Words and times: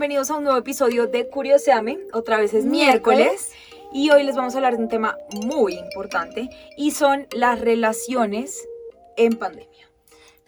Bienvenidos 0.00 0.30
a 0.30 0.38
un 0.38 0.44
nuevo 0.44 0.58
episodio 0.58 1.08
de 1.08 1.28
Curioseame. 1.28 1.98
Otra 2.14 2.38
vez 2.38 2.54
es 2.54 2.64
miércoles 2.64 3.52
y 3.92 4.08
hoy 4.08 4.22
les 4.22 4.34
vamos 4.34 4.54
a 4.54 4.56
hablar 4.56 4.78
de 4.78 4.82
un 4.84 4.88
tema 4.88 5.18
muy 5.44 5.74
importante 5.74 6.48
y 6.78 6.92
son 6.92 7.26
las 7.32 7.60
relaciones 7.60 8.66
en 9.18 9.36
pandemia. 9.36 9.90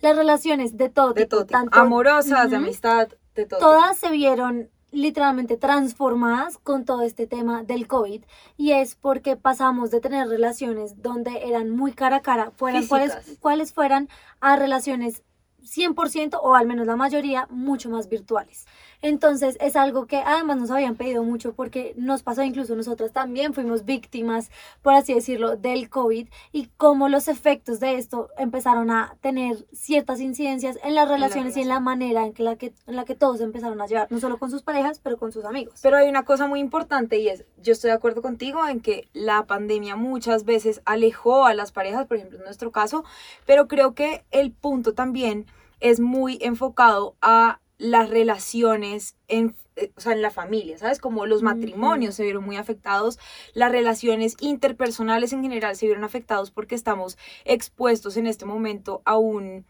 Las 0.00 0.16
relaciones 0.16 0.78
de 0.78 0.88
todo 0.88 1.12
De 1.12 1.24
tipo, 1.24 1.36
todo 1.36 1.44
tipo. 1.44 1.58
tanto 1.58 1.78
Amorosas, 1.78 2.48
de 2.48 2.56
Ujú. 2.56 2.64
amistad, 2.64 3.08
de 3.34 3.44
todo. 3.44 3.60
todas 3.60 3.98
se 3.98 4.10
vieron 4.10 4.70
literalmente 4.90 5.58
transformadas 5.58 6.56
con 6.56 6.86
todo 6.86 7.02
este 7.02 7.26
tema 7.26 7.62
del 7.62 7.86
COVID 7.86 8.24
y 8.56 8.72
es 8.72 8.94
porque 8.94 9.36
pasamos 9.36 9.90
de 9.90 10.00
tener 10.00 10.28
relaciones 10.28 11.02
donde 11.02 11.46
eran 11.46 11.68
muy 11.68 11.92
cara 11.92 12.16
a 12.16 12.22
cara, 12.22 12.52
fueran 12.52 12.86
cuales, 12.86 13.14
Físicas. 13.16 13.38
cuales 13.38 13.74
fueran, 13.74 14.08
a 14.40 14.56
relaciones 14.56 15.22
100% 15.62 16.40
o 16.42 16.54
al 16.54 16.66
menos 16.66 16.86
la 16.86 16.96
mayoría 16.96 17.46
mucho 17.50 17.90
más 17.90 18.08
virtuales. 18.08 18.66
Entonces 19.02 19.58
es 19.60 19.76
algo 19.76 20.06
que 20.06 20.18
además 20.18 20.56
nos 20.58 20.70
habían 20.70 20.94
pedido 20.94 21.24
mucho 21.24 21.52
porque 21.52 21.92
nos 21.96 22.22
pasó 22.22 22.42
incluso 22.42 22.76
nosotras 22.76 23.12
también 23.12 23.52
fuimos 23.52 23.84
víctimas, 23.84 24.50
por 24.80 24.94
así 24.94 25.12
decirlo, 25.12 25.56
del 25.56 25.90
COVID 25.90 26.28
y 26.52 26.68
cómo 26.76 27.08
los 27.08 27.28
efectos 27.28 27.80
de 27.80 27.96
esto 27.96 28.30
empezaron 28.38 28.90
a 28.90 29.16
tener 29.20 29.66
ciertas 29.72 30.20
incidencias 30.20 30.78
en 30.84 30.94
las 30.94 31.08
relaciones 31.08 31.56
y 31.56 31.62
en 31.62 31.68
la 31.68 31.80
manera 31.80 32.24
en 32.24 32.32
que 32.32 32.42
la 32.44 32.56
que, 32.56 32.72
en 32.86 32.96
la 32.96 33.04
que 33.04 33.16
todos 33.16 33.40
empezaron 33.40 33.80
a 33.80 33.86
llevar, 33.86 34.06
no 34.10 34.20
solo 34.20 34.38
con 34.38 34.50
sus 34.50 34.62
parejas, 34.62 35.00
pero 35.00 35.18
con 35.18 35.32
sus 35.32 35.44
amigos. 35.44 35.80
Pero 35.82 35.96
hay 35.96 36.08
una 36.08 36.24
cosa 36.24 36.46
muy 36.46 36.60
importante 36.60 37.18
y 37.18 37.28
es, 37.28 37.44
yo 37.60 37.72
estoy 37.72 37.88
de 37.88 37.96
acuerdo 37.96 38.22
contigo 38.22 38.66
en 38.68 38.80
que 38.80 39.08
la 39.12 39.46
pandemia 39.46 39.96
muchas 39.96 40.44
veces 40.44 40.80
alejó 40.84 41.44
a 41.44 41.54
las 41.54 41.72
parejas, 41.72 42.06
por 42.06 42.18
ejemplo 42.18 42.38
en 42.38 42.44
nuestro 42.44 42.70
caso, 42.70 43.04
pero 43.46 43.66
creo 43.66 43.94
que 43.94 44.24
el 44.30 44.52
punto 44.52 44.94
también 44.94 45.46
es 45.80 45.98
muy 45.98 46.38
enfocado 46.40 47.16
a 47.20 47.58
las 47.78 48.10
relaciones 48.10 49.16
en, 49.28 49.56
eh, 49.76 49.92
o 49.96 50.00
sea, 50.00 50.12
en 50.12 50.22
la 50.22 50.30
familia, 50.30 50.78
¿sabes? 50.78 50.98
Como 51.00 51.26
los 51.26 51.42
matrimonios 51.42 52.14
se 52.14 52.22
vieron 52.22 52.44
muy 52.44 52.56
afectados, 52.56 53.18
las 53.54 53.72
relaciones 53.72 54.36
interpersonales 54.40 55.32
en 55.32 55.42
general 55.42 55.76
se 55.76 55.86
vieron 55.86 56.04
afectados 56.04 56.50
porque 56.50 56.74
estamos 56.74 57.18
expuestos 57.44 58.16
en 58.16 58.26
este 58.26 58.44
momento 58.44 59.02
a 59.04 59.18
un 59.18 59.64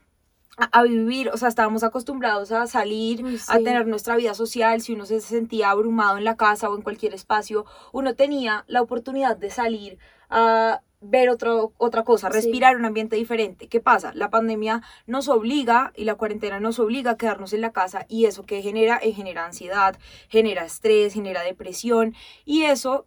a, 0.58 0.82
vivir, 0.82 1.30
o 1.30 1.36
sea, 1.38 1.48
estábamos 1.48 1.82
acostumbrados 1.82 2.52
a 2.52 2.66
salir, 2.66 3.24
a 3.48 3.58
tener 3.58 3.86
nuestra 3.86 4.16
vida 4.16 4.34
social, 4.34 4.82
si 4.82 4.92
uno 4.92 5.06
se 5.06 5.20
sentía 5.20 5.70
abrumado 5.70 6.18
en 6.18 6.24
la 6.24 6.36
casa 6.36 6.68
o 6.68 6.76
en 6.76 6.82
cualquier 6.82 7.14
espacio, 7.14 7.64
uno 7.92 8.14
tenía 8.14 8.64
la 8.66 8.82
oportunidad 8.82 9.36
de 9.36 9.48
salir 9.48 9.98
a 10.28 10.82
ver 11.02 11.28
otro, 11.28 11.72
otra 11.78 12.04
cosa, 12.04 12.28
Sí. 12.28 12.34
respirar 12.34 12.76
un 12.76 12.84
ambiente 12.84 13.16
diferente. 13.16 13.68
¿Qué 13.68 13.80
pasa? 13.80 14.12
La 14.14 14.30
pandemia 14.30 14.82
nos 15.06 15.28
obliga 15.28 15.92
y 15.96 16.04
la 16.04 16.14
cuarentena 16.14 16.60
nos 16.60 16.78
obliga 16.78 17.12
a 17.12 17.16
quedarnos 17.16 17.52
en 17.52 17.60
la 17.60 17.72
casa 17.72 18.06
y 18.08 18.26
eso 18.26 18.44
que 18.44 18.62
genera, 18.62 18.98
eh, 19.02 19.12
genera 19.12 19.44
ansiedad, 19.44 19.96
genera 20.28 20.64
estrés, 20.64 21.14
genera 21.14 21.42
depresión 21.42 22.14
y 22.44 22.62
eso 22.62 23.06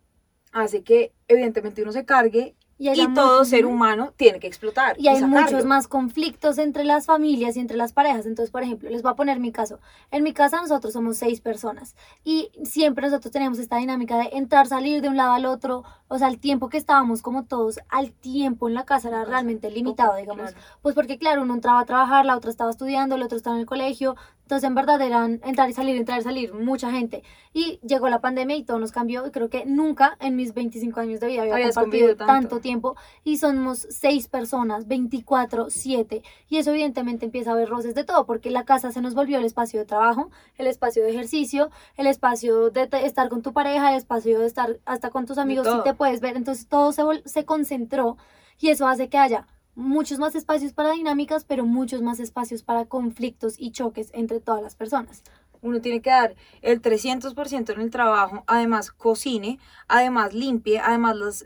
hace 0.51 0.83
que 0.83 1.11
evidentemente 1.27 1.81
uno 1.81 1.91
se 1.91 2.05
cargue 2.05 2.55
y, 2.77 3.13
todo 3.13 3.45
ser 3.45 3.65
humano 3.65 4.13
tiene 4.17 4.39
que 4.39 4.47
explotar. 4.47 4.99
Y 4.99 5.07
hay 5.07 5.23
muchos 5.23 5.63
más 5.63 5.87
conflictos 5.87 6.57
entre 6.57 6.83
las 6.83 7.05
familias 7.05 7.55
y 7.55 7.61
entre 7.61 7.77
las 7.77 7.93
parejas. 7.93 8.25
Entonces, 8.25 8.51
por 8.51 8.63
ejemplo, 8.63 8.89
les 8.89 9.01
voy 9.01 9.13
a 9.13 9.15
poner 9.15 9.39
mi 9.39 9.51
caso. 9.53 9.79
En 10.11 10.23
mi 10.23 10.33
casa 10.33 10.59
nosotros 10.61 10.91
somos 10.91 11.17
seis 11.17 11.39
personas 11.39 11.95
y 12.25 12.49
siempre 12.63 13.07
nosotros 13.07 13.31
tenemos 13.31 13.59
esta 13.59 13.77
dinámica 13.77 14.17
de 14.17 14.29
entrar, 14.33 14.67
salir 14.67 15.01
de 15.01 15.07
un 15.07 15.15
lado 15.15 15.33
al 15.33 15.45
otro. 15.45 15.83
O 16.09 16.17
sea, 16.17 16.27
el 16.27 16.37
tiempo 16.37 16.67
que 16.67 16.77
estábamos 16.77 17.21
como 17.21 17.45
todos 17.45 17.79
al 17.87 18.11
tiempo 18.11 18.67
en 18.67 18.73
la 18.73 18.83
casa 18.83 19.07
era 19.07 19.23
realmente 19.23 19.71
limitado, 19.71 20.15
digamos. 20.17 20.53
Pues 20.81 20.95
porque, 20.95 21.17
claro, 21.17 21.43
uno 21.43 21.53
entraba 21.53 21.79
a 21.79 21.85
trabajar, 21.85 22.25
la 22.25 22.35
otra 22.35 22.51
estaba 22.51 22.71
estudiando, 22.71 23.15
el 23.15 23.23
otro 23.23 23.37
estaba 23.37 23.55
en 23.55 23.61
el 23.61 23.67
colegio. 23.67 24.17
Entonces, 24.45 24.67
en 24.67 24.75
verdad 24.75 25.01
eran 25.01 25.41
entrar 25.43 25.67
y 25.71 25.73
salir, 25.73 25.97
entrar 25.97 26.19
y 26.19 26.23
salir, 26.23 26.53
mucha 26.53 26.91
gente. 26.91 27.23
Y 27.51 27.79
llegó 27.81 28.09
la 28.09 28.21
pandemia 28.21 28.55
y 28.55 28.63
todo 28.63 28.77
nos 28.77 28.91
cambió. 28.91 29.25
Y 29.25 29.31
creo 29.31 29.49
que 29.49 29.65
nunca 29.65 30.17
en 30.19 30.35
mis 30.35 30.53
25 30.53 30.99
años 30.99 31.19
de 31.19 31.27
vida 31.27 31.41
había 31.41 31.63
compartido 31.63 32.09
tanto. 32.09 32.25
tanto 32.25 32.59
tiempo 32.59 32.95
y 33.23 33.37
somos 33.37 33.87
seis 33.89 34.27
personas, 34.27 34.87
24, 34.87 35.71
7, 35.71 36.21
y 36.47 36.57
eso 36.57 36.69
evidentemente 36.69 37.25
empieza 37.25 37.49
a 37.49 37.53
haber 37.53 37.69
roces 37.69 37.95
de 37.95 38.03
todo, 38.03 38.27
porque 38.27 38.51
la 38.51 38.65
casa 38.65 38.91
se 38.91 39.01
nos 39.01 39.15
volvió 39.15 39.39
el 39.39 39.45
espacio 39.45 39.79
de 39.79 39.85
trabajo, 39.87 40.29
el 40.57 40.67
espacio 40.67 41.03
de 41.03 41.09
ejercicio, 41.09 41.71
el 41.97 42.05
espacio 42.05 42.69
de 42.69 42.87
estar 43.03 43.29
con 43.29 43.41
tu 43.41 43.51
pareja, 43.51 43.89
el 43.89 43.97
espacio 43.97 44.39
de 44.39 44.45
estar 44.45 44.79
hasta 44.85 45.09
con 45.09 45.25
tus 45.25 45.39
amigos 45.39 45.67
si 45.67 45.83
te 45.83 45.95
puedes 45.95 46.21
ver, 46.21 46.37
entonces 46.37 46.67
todo 46.67 46.91
se, 46.91 47.03
se 47.25 47.45
concentró 47.45 48.17
y 48.59 48.69
eso 48.69 48.87
hace 48.87 49.09
que 49.09 49.17
haya 49.17 49.47
muchos 49.75 50.19
más 50.19 50.35
espacios 50.35 50.73
para 50.73 50.91
dinámicas, 50.91 51.45
pero 51.45 51.65
muchos 51.65 52.01
más 52.01 52.19
espacios 52.19 52.63
para 52.63 52.85
conflictos 52.85 53.55
y 53.57 53.71
choques 53.71 54.09
entre 54.13 54.39
todas 54.39 54.61
las 54.61 54.75
personas. 54.75 55.23
Uno 55.61 55.81
tiene 55.81 56.01
que 56.01 56.09
dar 56.09 56.35
el 56.61 56.81
300% 56.81 57.73
en 57.73 57.81
el 57.81 57.89
trabajo, 57.89 58.43
además 58.47 58.91
cocine, 58.91 59.59
además 59.87 60.33
limpie, 60.33 60.79
además 60.79 61.15
las, 61.17 61.43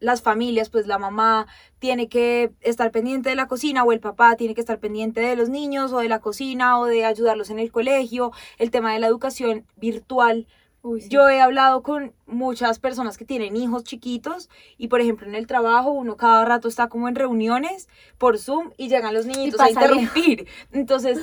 las 0.00 0.20
familias, 0.20 0.68
pues 0.68 0.86
la 0.86 0.98
mamá 0.98 1.46
tiene 1.78 2.08
que 2.08 2.52
estar 2.60 2.90
pendiente 2.90 3.30
de 3.30 3.36
la 3.36 3.46
cocina 3.46 3.84
o 3.84 3.92
el 3.92 4.00
papá 4.00 4.36
tiene 4.36 4.54
que 4.54 4.60
estar 4.60 4.78
pendiente 4.78 5.20
de 5.20 5.36
los 5.36 5.48
niños 5.48 5.92
o 5.92 5.98
de 5.98 6.08
la 6.08 6.18
cocina 6.18 6.78
o 6.78 6.86
de 6.86 7.04
ayudarlos 7.04 7.50
en 7.50 7.60
el 7.60 7.70
colegio, 7.70 8.32
el 8.58 8.70
tema 8.70 8.92
de 8.92 8.98
la 8.98 9.06
educación 9.06 9.64
virtual. 9.76 10.46
Uy, 10.82 11.00
sí. 11.00 11.08
Yo 11.08 11.28
he 11.28 11.40
hablado 11.40 11.82
con 11.82 12.12
muchas 12.26 12.80
personas 12.80 13.16
que 13.16 13.24
tienen 13.24 13.56
hijos 13.56 13.84
chiquitos 13.84 14.50
y 14.78 14.88
por 14.88 15.00
ejemplo 15.00 15.28
en 15.28 15.36
el 15.36 15.46
trabajo 15.46 15.92
uno 15.92 16.16
cada 16.16 16.44
rato 16.44 16.66
está 16.66 16.88
como 16.88 17.08
en 17.08 17.14
reuniones 17.14 17.88
por 18.18 18.38
Zoom 18.38 18.70
y 18.76 18.88
llegan 18.88 19.14
los 19.14 19.26
niñitos 19.26 19.60
a 19.60 19.70
interrumpir. 19.70 20.48
Entonces 20.72 21.18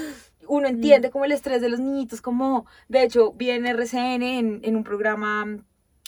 uno 0.47 0.67
entiende 0.67 1.11
como 1.11 1.25
el 1.25 1.31
estrés 1.31 1.61
de 1.61 1.69
los 1.69 1.79
niñitos, 1.79 2.21
como 2.21 2.65
de 2.87 3.03
hecho 3.03 3.33
vi 3.33 3.51
en 3.51 3.65
RCN 3.65 4.23
en, 4.23 4.59
en 4.63 4.75
un 4.75 4.83
programa, 4.83 5.45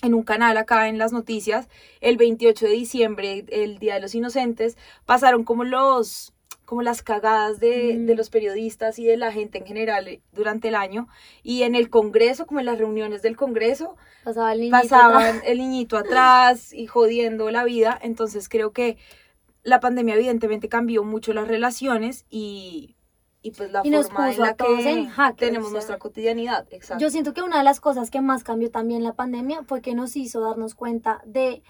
en 0.02 0.14
un 0.14 0.24
canal 0.24 0.58
acá 0.58 0.88
en 0.88 0.98
las 0.98 1.12
noticias, 1.12 1.70
el 2.00 2.18
28 2.18 2.66
de 2.66 2.72
diciembre, 2.72 3.46
el 3.50 3.80
Día 3.80 3.96
de 3.96 4.02
los 4.02 4.16
Inocentes, 4.16 4.78
pasaron 5.06 5.44
como 5.44 5.64
los 5.64 6.34
como 6.72 6.84
las 6.84 7.02
cagadas 7.04 7.60
de, 7.60 7.98
Mm. 7.98 8.06
de 8.06 8.16
los 8.16 8.30
periodistas 8.30 8.98
y 8.98 9.04
de 9.04 9.18
la 9.18 9.34
gente 9.34 9.58
en 9.58 9.66
general 9.66 10.08
eh, 10.08 10.22
durante 10.32 10.70
el 10.70 10.76
año 10.76 11.10
y 11.44 11.64
en 11.64 11.76
el 11.76 11.90
Congreso, 11.90 12.46
como 12.46 12.62
en 12.62 12.66
las 12.66 12.78
reuniones 12.80 13.22
del 13.22 13.36
Congreso, 13.36 13.98
pasaba 14.24 14.54
el 14.54 14.62
niñito 14.62 14.78
pasaban 14.82 15.28
atrás. 15.36 15.44
el 15.48 15.58
niñito 15.58 15.98
atrás 15.98 16.72
y 16.72 16.88
jodiendo 16.88 17.52
la 17.52 17.66
vida. 17.66 18.00
Entonces 18.02 18.48
creo 18.48 18.72
que 18.72 18.96
la 19.64 19.82
pandemia 19.82 20.16
evidentemente 20.16 20.70
cambió 20.70 21.04
mucho 21.04 21.34
las 21.34 21.50
relaciones 21.50 22.24
y, 22.30 22.96
y 23.42 23.52
pues 23.52 23.70
la 23.70 23.82
Y 23.84 23.90
nos 23.90 24.06
forma 24.06 24.28
en 24.28 24.32
puso 24.32 24.44
a 24.44 24.48
la 24.48 24.54
todos 24.56 24.80
que 24.80 24.90
en 24.92 25.10
jaque, 25.10 25.46
tenemos 25.48 25.66
o 25.66 25.70
sea, 25.72 25.74
nuestra 25.74 25.98
cotidianidad. 25.98 26.68
Exacto. 26.72 27.02
Yo 27.02 27.10
siento 27.10 27.34
que 27.34 27.42
una 27.42 27.58
de 27.58 27.66
las 27.66 27.82
cosas 27.82 28.10
que 28.10 28.22
más 28.22 28.46
cambió 28.46 28.72
también 28.72 29.04
la 29.04 29.12
pandemia 29.12 29.64
fue 29.64 29.82
que 29.82 29.94
nos 29.94 30.16
hizo 30.16 30.40
darnos 30.40 30.74
cuenta 30.74 31.22
de 31.26 31.64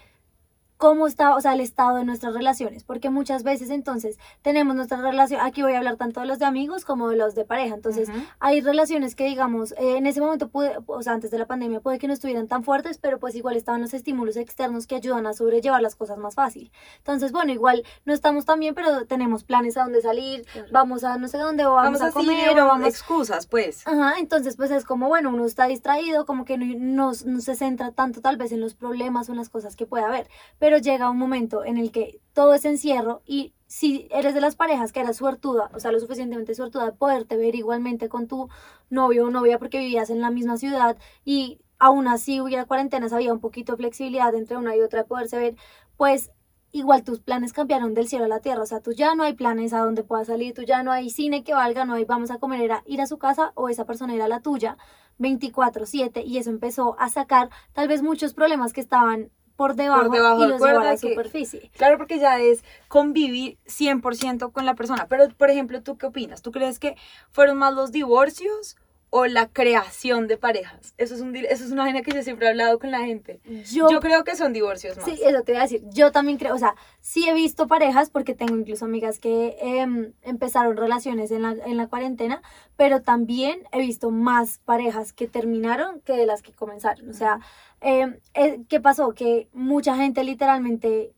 cómo 0.82 1.06
está, 1.06 1.36
o 1.36 1.40
sea, 1.40 1.52
el 1.52 1.60
estado 1.60 1.98
de 1.98 2.04
nuestras 2.04 2.34
relaciones, 2.34 2.82
porque 2.82 3.08
muchas 3.08 3.44
veces 3.44 3.70
entonces 3.70 4.18
tenemos 4.42 4.74
nuestra 4.74 5.00
relación, 5.00 5.40
aquí 5.40 5.62
voy 5.62 5.74
a 5.74 5.78
hablar 5.78 5.96
tanto 5.96 6.18
de 6.18 6.26
los 6.26 6.40
de 6.40 6.44
amigos 6.44 6.84
como 6.84 7.08
de 7.08 7.16
los 7.16 7.36
de 7.36 7.44
pareja, 7.44 7.76
entonces 7.76 8.08
hay 8.40 8.60
relaciones 8.62 9.14
que 9.14 9.24
digamos, 9.26 9.70
eh, 9.78 9.98
en 9.98 10.06
ese 10.06 10.20
momento, 10.20 10.48
pude, 10.48 10.76
o 10.86 11.02
sea, 11.04 11.12
antes 11.12 11.30
de 11.30 11.38
la 11.38 11.46
pandemia, 11.46 11.78
puede 11.78 12.00
que 12.00 12.08
no 12.08 12.12
estuvieran 12.12 12.48
tan 12.48 12.64
fuertes, 12.64 12.98
pero 12.98 13.20
pues 13.20 13.36
igual 13.36 13.54
estaban 13.54 13.80
los 13.80 13.94
estímulos 13.94 14.36
externos 14.36 14.88
que 14.88 14.96
ayudan 14.96 15.24
a 15.28 15.34
sobrellevar 15.34 15.80
las 15.80 15.94
cosas 15.94 16.18
más 16.18 16.34
fácil. 16.34 16.72
Entonces, 16.98 17.30
bueno, 17.30 17.52
igual 17.52 17.84
no 18.04 18.12
estamos 18.12 18.44
tan 18.44 18.58
bien, 18.58 18.74
pero 18.74 19.06
tenemos 19.06 19.44
planes 19.44 19.76
a 19.76 19.84
dónde 19.84 20.02
salir, 20.02 20.44
vamos 20.72 21.04
a 21.04 21.16
no 21.16 21.28
sé 21.28 21.38
dónde, 21.38 21.64
o 21.64 21.74
vamos, 21.74 22.00
Vamos 22.00 22.16
a, 22.16 22.18
a 22.18 22.22
comer, 22.24 22.60
o 22.60 22.66
vamos 22.66 22.88
excusas, 22.88 23.46
pues. 23.46 23.86
Ajá, 23.86 24.14
entonces 24.18 24.56
pues 24.56 24.72
es 24.72 24.84
como, 24.84 25.06
bueno, 25.06 25.28
uno 25.28 25.44
está 25.44 25.66
distraído, 25.66 26.26
como 26.26 26.44
que 26.44 26.58
no, 26.58 26.66
no, 26.76 27.12
no 27.24 27.40
se 27.40 27.54
centra 27.54 27.92
tanto 27.92 28.20
tal 28.20 28.36
vez 28.36 28.50
en 28.50 28.60
los 28.60 28.74
problemas 28.74 29.28
o 29.28 29.32
en 29.32 29.38
las 29.38 29.48
cosas 29.48 29.76
que 29.76 29.86
puede 29.86 30.02
haber. 30.02 30.26
Pero 30.58 30.71
pero 30.72 30.82
llega 30.82 31.10
un 31.10 31.18
momento 31.18 31.66
en 31.66 31.76
el 31.76 31.92
que 31.92 32.18
todo 32.32 32.54
es 32.54 32.64
encierro 32.64 33.20
y 33.26 33.52
si 33.66 34.08
eres 34.10 34.32
de 34.32 34.40
las 34.40 34.56
parejas 34.56 34.90
que 34.90 35.00
eras 35.00 35.18
suertuda, 35.18 35.70
o 35.74 35.80
sea, 35.80 35.92
lo 35.92 36.00
suficientemente 36.00 36.54
suertuda 36.54 36.86
de 36.86 36.92
poderte 36.92 37.36
ver 37.36 37.54
igualmente 37.54 38.08
con 38.08 38.26
tu 38.26 38.48
novio 38.88 39.26
o 39.26 39.30
novia 39.30 39.58
porque 39.58 39.80
vivías 39.80 40.08
en 40.08 40.22
la 40.22 40.30
misma 40.30 40.56
ciudad 40.56 40.96
y 41.26 41.60
aún 41.78 42.08
así 42.08 42.40
hubiera 42.40 42.64
cuarentenas, 42.64 43.12
había 43.12 43.34
un 43.34 43.40
poquito 43.40 43.72
de 43.72 43.76
flexibilidad 43.76 44.34
entre 44.34 44.56
una 44.56 44.74
y 44.74 44.80
otra 44.80 45.02
de 45.02 45.08
poderse 45.08 45.36
ver, 45.36 45.56
pues 45.98 46.30
igual 46.70 47.04
tus 47.04 47.20
planes 47.20 47.52
cambiaron 47.52 47.92
del 47.92 48.08
cielo 48.08 48.24
a 48.24 48.28
la 48.28 48.40
tierra, 48.40 48.62
o 48.62 48.66
sea, 48.66 48.80
tú 48.80 48.92
ya 48.92 49.14
no 49.14 49.24
hay 49.24 49.34
planes 49.34 49.74
a 49.74 49.80
donde 49.80 50.04
puedas 50.04 50.28
salir, 50.28 50.54
tú 50.54 50.62
ya 50.62 50.82
no 50.82 50.90
hay 50.90 51.10
cine 51.10 51.44
que 51.44 51.52
valga, 51.52 51.84
no 51.84 51.92
hay 51.92 52.06
vamos 52.06 52.30
a 52.30 52.38
comer, 52.38 52.62
era 52.62 52.82
ir 52.86 53.02
a 53.02 53.06
su 53.06 53.18
casa 53.18 53.52
o 53.56 53.68
esa 53.68 53.84
persona 53.84 54.14
era 54.14 54.26
la 54.26 54.40
tuya 54.40 54.78
24/7 55.18 56.24
y 56.24 56.38
eso 56.38 56.48
empezó 56.48 56.96
a 56.98 57.10
sacar 57.10 57.50
tal 57.74 57.88
vez 57.88 58.02
muchos 58.02 58.32
problemas 58.32 58.72
que 58.72 58.80
estaban 58.80 59.30
por 59.68 59.76
debajo, 59.76 60.08
debajo 60.10 60.44
y 60.44 60.48
los 60.48 60.62
a 60.62 60.72
la 60.74 60.90
que- 60.92 60.98
superficie. 60.98 61.70
Claro, 61.76 61.98
porque 61.98 62.18
ya 62.18 62.40
es 62.40 62.64
convivir 62.88 63.58
100% 63.66 64.52
con 64.52 64.66
la 64.66 64.74
persona. 64.74 65.06
Pero, 65.08 65.28
por 65.36 65.50
ejemplo, 65.50 65.82
¿tú 65.82 65.96
qué 65.96 66.06
opinas? 66.06 66.42
¿Tú 66.42 66.52
crees 66.52 66.78
que 66.78 66.96
fueron 67.30 67.56
más 67.58 67.74
los 67.74 67.92
divorcios 67.92 68.76
o 69.14 69.26
la 69.26 69.46
creación 69.46 70.26
de 70.26 70.38
parejas? 70.38 70.94
Eso 70.96 71.14
es, 71.14 71.20
un, 71.20 71.36
eso 71.36 71.64
es 71.64 71.70
una 71.70 71.82
vaina 71.82 72.00
que 72.00 72.12
yo 72.12 72.22
siempre 72.22 72.46
he 72.46 72.48
hablado 72.48 72.78
con 72.78 72.90
la 72.90 73.00
gente. 73.00 73.40
Yo, 73.70 73.90
Yo 73.90 74.00
creo 74.00 74.24
que 74.24 74.34
son 74.36 74.54
divorcios 74.54 74.96
más. 74.96 75.04
sí, 75.04 75.20
eso 75.22 75.42
te 75.42 75.52
iba 75.52 75.60
a 75.60 75.64
decir, 75.64 75.82
yo 75.90 76.12
también 76.12 76.38
creo, 76.38 76.54
o 76.54 76.58
sea, 76.58 76.74
sí 77.00 77.28
he 77.28 77.34
visto 77.34 77.66
parejas 77.66 78.08
porque 78.08 78.34
tengo 78.34 78.56
incluso 78.56 78.86
amigas 78.86 79.18
que 79.18 79.58
em, 79.60 80.14
empezaron 80.22 80.78
relaciones 80.78 81.30
en 81.30 81.42
la, 81.42 81.50
en 81.52 81.76
la 81.76 81.88
cuarentena, 81.88 82.40
pero 82.76 83.02
también 83.02 83.62
he 83.70 83.80
visto 83.80 84.10
más 84.10 84.60
parejas 84.64 85.12
que 85.12 85.28
terminaron 85.28 86.00
que 86.00 86.14
de 86.14 86.24
las 86.24 86.40
que 86.40 86.52
comenzaron. 86.52 87.10
O 87.10 87.12
sea, 87.12 87.38
em, 87.82 88.16
eh, 88.32 88.60
¿qué 88.68 88.80
pasó? 88.80 89.12
Que 89.12 89.48
mucha 89.52 89.94
gente 89.94 90.24
literalmente, 90.24 91.12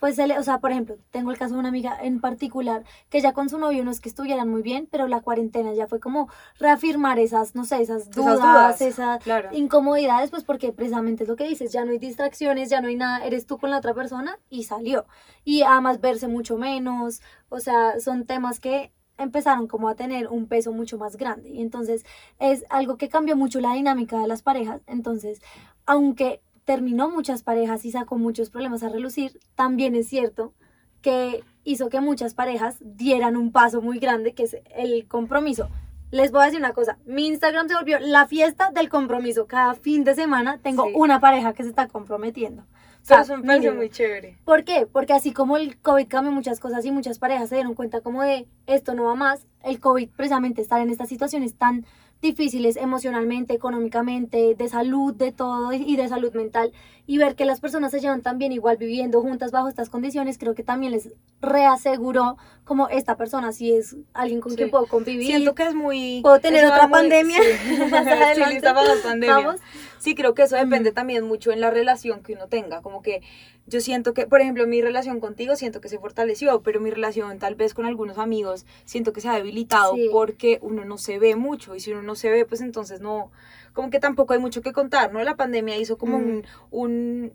pues, 0.00 0.16
se 0.16 0.26
le- 0.26 0.38
o 0.38 0.42
sea, 0.42 0.58
por 0.58 0.72
ejemplo, 0.72 0.96
tengo 1.10 1.30
el 1.30 1.38
caso 1.38 1.54
de 1.54 1.60
una 1.60 1.68
amiga 1.68 1.96
en 2.02 2.20
particular 2.20 2.84
que 3.10 3.20
ya 3.20 3.32
con 3.32 3.48
su 3.48 3.58
novio 3.58 3.84
no 3.84 3.90
es 3.90 4.00
que 4.00 4.08
estuvieran 4.08 4.48
muy 4.48 4.62
bien, 4.62 4.88
pero 4.90 5.06
la 5.06 5.20
cuarentena 5.20 5.72
ya 5.74 5.86
fue 5.86 6.00
como 6.00 6.28
reafirmar 6.58 7.18
esas, 7.18 7.54
no 7.54 7.64
sé, 7.64 7.80
esas 7.82 8.10
dudas, 8.10 8.40
dudas, 8.40 8.80
esas 8.80 9.22
claro. 9.22 9.50
incomodidades, 9.52 10.30
pues 10.30 10.42
porque 10.44 10.72
precisamente 10.72 11.24
es 11.24 11.28
lo 11.28 11.36
que 11.36 11.46
dices, 11.48 11.70
ya 11.72 11.84
no 11.84 11.92
hay 11.92 11.98
distracciones, 11.98 12.70
ya 12.70 12.80
no 12.80 12.88
hay 12.88 12.96
nada, 12.96 13.24
eres 13.24 13.46
tú 13.46 13.58
con 13.58 13.70
la 13.70 13.78
otra 13.78 13.94
persona 13.94 14.38
y 14.48 14.64
salió. 14.64 15.06
Y 15.44 15.62
además 15.62 16.00
verse 16.00 16.28
mucho 16.28 16.56
menos, 16.56 17.20
o 17.48 17.60
sea, 17.60 18.00
son 18.00 18.24
temas 18.26 18.58
que 18.60 18.92
empezaron 19.18 19.66
como 19.68 19.88
a 19.90 19.94
tener 19.96 20.28
un 20.28 20.46
peso 20.46 20.72
mucho 20.72 20.96
más 20.98 21.16
grande. 21.16 21.50
Y 21.50 21.60
entonces 21.60 22.04
es 22.38 22.64
algo 22.70 22.96
que 22.96 23.08
cambió 23.10 23.36
mucho 23.36 23.60
la 23.60 23.74
dinámica 23.74 24.18
de 24.18 24.26
las 24.28 24.42
parejas. 24.42 24.80
Entonces, 24.86 25.42
aunque 25.86 26.40
terminó 26.70 27.10
muchas 27.10 27.42
parejas 27.42 27.84
y 27.84 27.90
sacó 27.90 28.16
muchos 28.16 28.48
problemas 28.48 28.84
a 28.84 28.88
relucir, 28.88 29.40
también 29.56 29.96
es 29.96 30.06
cierto 30.06 30.54
que 31.02 31.42
hizo 31.64 31.88
que 31.88 32.00
muchas 32.00 32.34
parejas 32.34 32.76
dieran 32.80 33.36
un 33.36 33.50
paso 33.50 33.82
muy 33.82 33.98
grande, 33.98 34.34
que 34.34 34.44
es 34.44 34.56
el 34.76 35.08
compromiso. 35.08 35.68
Les 36.12 36.30
voy 36.30 36.42
a 36.42 36.44
decir 36.44 36.60
una 36.60 36.72
cosa, 36.72 36.96
mi 37.06 37.26
Instagram 37.26 37.66
se 37.68 37.74
volvió 37.74 37.98
la 37.98 38.28
fiesta 38.28 38.70
del 38.70 38.88
compromiso. 38.88 39.48
Cada 39.48 39.74
fin 39.74 40.04
de 40.04 40.14
semana 40.14 40.58
tengo 40.62 40.84
Sí. 40.84 40.92
una 40.94 41.18
pareja 41.18 41.54
que 41.54 41.64
se 41.64 41.70
está 41.70 41.88
comprometiendo. 41.88 42.62
O 42.62 42.66
sea, 43.04 43.24
parece 43.24 43.36
mínimo. 43.38 43.74
muy 43.74 43.90
chévere. 43.90 44.38
¿Por 44.44 44.62
qué? 44.62 44.86
Porque 44.86 45.12
así 45.12 45.32
como 45.32 45.56
el 45.56 45.76
COVID 45.80 46.06
cambió 46.06 46.30
muchas 46.30 46.60
cosas 46.60 46.84
y 46.84 46.92
muchas 46.92 47.18
parejas 47.18 47.48
se 47.48 47.56
dieron 47.56 47.74
cuenta 47.74 48.00
como 48.00 48.22
de 48.22 48.46
esto 48.66 48.94
no 48.94 49.04
va 49.06 49.16
más, 49.16 49.44
el 49.64 49.80
COVID 49.80 50.08
precisamente 50.10 50.62
estar 50.62 50.80
en 50.80 50.90
estas 50.90 51.08
situaciones 51.08 51.54
tan 51.56 51.84
difíciles 52.22 52.76
emocionalmente, 52.76 53.54
económicamente, 53.54 54.54
de 54.54 54.68
salud, 54.68 55.14
de 55.14 55.32
todo 55.32 55.72
y 55.72 55.96
de 55.96 56.08
salud 56.08 56.32
mental 56.34 56.72
y 57.06 57.18
ver 57.18 57.34
que 57.34 57.44
las 57.44 57.60
personas 57.60 57.90
se 57.90 58.00
llevan 58.00 58.20
también 58.22 58.52
igual 58.52 58.76
viviendo 58.76 59.20
juntas 59.22 59.50
bajo 59.50 59.68
estas 59.68 59.88
condiciones, 59.90 60.38
creo 60.38 60.54
que 60.54 60.62
también 60.62 60.92
les 60.92 61.08
reaseguró 61.40 62.36
como 62.64 62.88
esta 62.88 63.16
persona 63.16 63.52
si 63.52 63.72
es 63.72 63.96
alguien 64.12 64.40
con 64.40 64.52
Sí. 64.52 64.56
quien 64.58 64.70
puedo 64.70 64.86
convivir. 64.86 65.26
Siento 65.26 65.54
que 65.54 65.64
es 65.64 65.74
muy... 65.74 66.20
Puedo 66.22 66.38
tener 66.40 66.64
otra 66.66 66.86
muy- 66.86 66.92
pandemia 66.98 67.38
sí. 67.40 67.74
adelante. 67.94 68.46
lista 68.52 68.74
para 68.74 68.94
la 68.94 69.02
pandemia. 69.02 69.36
Vamos. 69.36 69.56
Sí, 69.98 70.14
creo 70.14 70.34
que 70.34 70.42
eso 70.42 70.56
Mm. 70.56 70.60
depende 70.68 70.92
también 70.92 71.24
mucho 71.26 71.50
en 71.52 71.60
la 71.60 71.70
relación 71.70 72.22
que 72.22 72.34
uno 72.34 72.46
tenga. 72.48 72.80
Como 72.80 73.02
que 73.02 73.22
yo 73.70 73.80
siento 73.80 74.12
que, 74.12 74.26
por 74.26 74.40
ejemplo, 74.40 74.66
mi 74.66 74.82
relación 74.82 75.20
contigo 75.20 75.56
siento 75.56 75.80
que 75.80 75.88
se 75.88 75.98
fortaleció, 75.98 76.60
pero 76.62 76.80
mi 76.80 76.90
relación 76.90 77.38
tal 77.38 77.54
vez 77.54 77.72
con 77.72 77.86
algunos 77.86 78.18
amigos 78.18 78.66
siento 78.84 79.12
que 79.14 79.20
se 79.22 79.28
ha 79.28 79.34
debilitado 79.34 79.94
Sí. 79.94 80.08
porque 80.12 80.58
uno 80.60 80.84
no 80.84 80.98
se 80.98 81.18
ve 81.18 81.36
mucho. 81.36 81.74
Y 81.74 81.80
si 81.80 81.92
uno 81.92 82.02
no 82.02 82.14
se 82.16 82.28
ve, 82.30 82.44
pues 82.44 82.60
entonces 82.60 83.00
no, 83.00 83.30
como 83.72 83.88
que 83.90 84.00
tampoco 84.00 84.34
hay 84.34 84.40
mucho 84.40 84.60
que 84.60 84.72
contar, 84.72 85.12
¿no? 85.12 85.22
La 85.24 85.36
pandemia 85.36 85.78
hizo 85.78 85.96
como 85.96 86.18
Mm. 86.18 86.22
un, 86.28 86.44
un, 86.70 87.32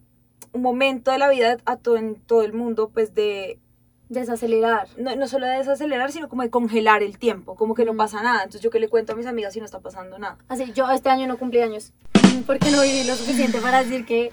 un 0.52 0.62
momento 0.62 1.10
de 1.12 1.18
la 1.18 1.30
vida 1.30 1.58
a 1.66 1.78
todo, 1.78 1.98
en 1.98 2.16
todo 2.16 2.44
el 2.44 2.54
mundo, 2.54 2.90
pues 2.94 3.16
de 3.16 3.58
Desacelerar. 4.08 4.88
no, 4.98 5.16
no 5.16 5.28
solo 5.28 5.48
de 5.48 5.58
desacelerar, 5.58 6.12
sino 6.12 6.30
como 6.30 6.44
de 6.44 6.52
congelar 6.52 7.02
el 7.02 7.18
tiempo, 7.18 7.56
como 7.56 7.74
que 7.74 7.86
no 7.86 7.94
Mm. 7.94 7.98
pasa 7.98 8.22
nada. 8.22 8.40
Entonces 8.44 8.62
yo 8.62 8.70
que 8.70 8.80
le 8.80 8.88
cuento 8.88 9.14
a 9.14 9.16
mis 9.16 9.26
amigas 9.26 9.54
si 9.54 9.60
no 9.60 9.66
está 9.66 9.80
pasando 9.80 10.20
nada. 10.20 10.38
Así, 10.48 10.72
yo 10.74 10.90
este 10.92 11.10
año 11.10 11.26
no 11.28 11.38
cumplí 11.40 11.60
años 11.62 11.92
porque 12.46 12.70
no 12.70 12.82
viví 12.84 13.04
lo 13.06 13.16
suficiente 13.16 13.60
para 13.60 13.84
decir 13.84 14.06
que 14.06 14.30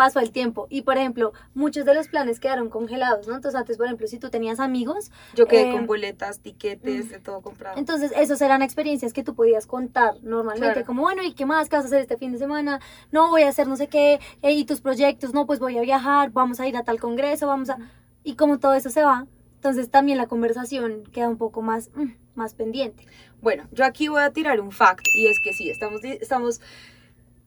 pasó 0.00 0.18
el 0.20 0.30
tiempo. 0.32 0.66
Y 0.70 0.80
por 0.80 0.96
ejemplo, 0.96 1.34
muchos 1.52 1.84
de 1.84 1.92
los 1.92 2.08
planes 2.08 2.40
quedaron 2.40 2.70
congelados, 2.70 3.28
¿no? 3.28 3.34
Entonces 3.36 3.60
antes, 3.60 3.76
por 3.76 3.84
ejemplo, 3.84 4.06
si 4.06 4.18
tú 4.18 4.30
tenías 4.30 4.58
amigos, 4.58 5.10
Yo 5.34 5.46
quedé 5.46 5.68
Eh, 5.68 5.72
con 5.72 5.86
boletas, 5.86 6.40
tiquetes, 6.40 7.10
de 7.10 7.18
todo 7.18 7.42
comprado. 7.42 7.76
entonces 7.78 8.10
esos 8.16 8.40
eran 8.40 8.62
experiencias 8.62 9.12
que 9.12 9.22
tú 9.22 9.34
podías 9.34 9.66
contar 9.66 10.14
normalmente, 10.22 10.72
Claro. 10.72 10.86
como 10.86 11.02
bueno, 11.02 11.22
¿y 11.22 11.34
qué 11.34 11.44
más? 11.44 11.68
¿Qué 11.68 11.76
vas 11.76 11.84
a 11.84 11.88
hacer 11.88 12.00
este 12.00 12.16
fin 12.16 12.32
de 12.32 12.38
semana? 12.38 12.80
No, 13.12 13.28
voy 13.28 13.42
a 13.42 13.48
hacer 13.50 13.68
no 13.68 13.76
sé 13.76 13.88
qué, 13.88 14.20
eh, 14.40 14.52
y 14.52 14.64
tus 14.64 14.80
proyectos, 14.80 15.34
no, 15.34 15.44
pues 15.44 15.58
voy 15.58 15.76
a 15.76 15.82
viajar, 15.82 16.30
vamos 16.30 16.60
a 16.60 16.66
ir 16.66 16.78
a 16.78 16.82
tal 16.82 16.98
congreso, 16.98 17.46
vamos 17.46 17.68
a... 17.68 17.76
Y 18.24 18.36
como 18.36 18.58
todo 18.58 18.72
eso 18.72 18.88
se 18.88 19.02
va, 19.02 19.26
entonces 19.56 19.90
también 19.90 20.16
la 20.16 20.28
conversación 20.28 21.02
queda 21.12 21.28
un 21.28 21.36
poco 21.36 21.60
más, 21.60 21.90
mm, 21.94 22.12
más 22.36 22.54
pendiente. 22.54 23.04
Bueno, 23.42 23.64
yo 23.70 23.84
aquí 23.84 24.08
voy 24.08 24.22
a 24.22 24.30
tirar 24.30 24.60
un 24.62 24.72
fact 24.72 25.04
y 25.14 25.26
es 25.26 25.38
que 25.44 25.52
sí, 25.52 25.68
estamos, 25.68 26.02
estamos 26.04 26.62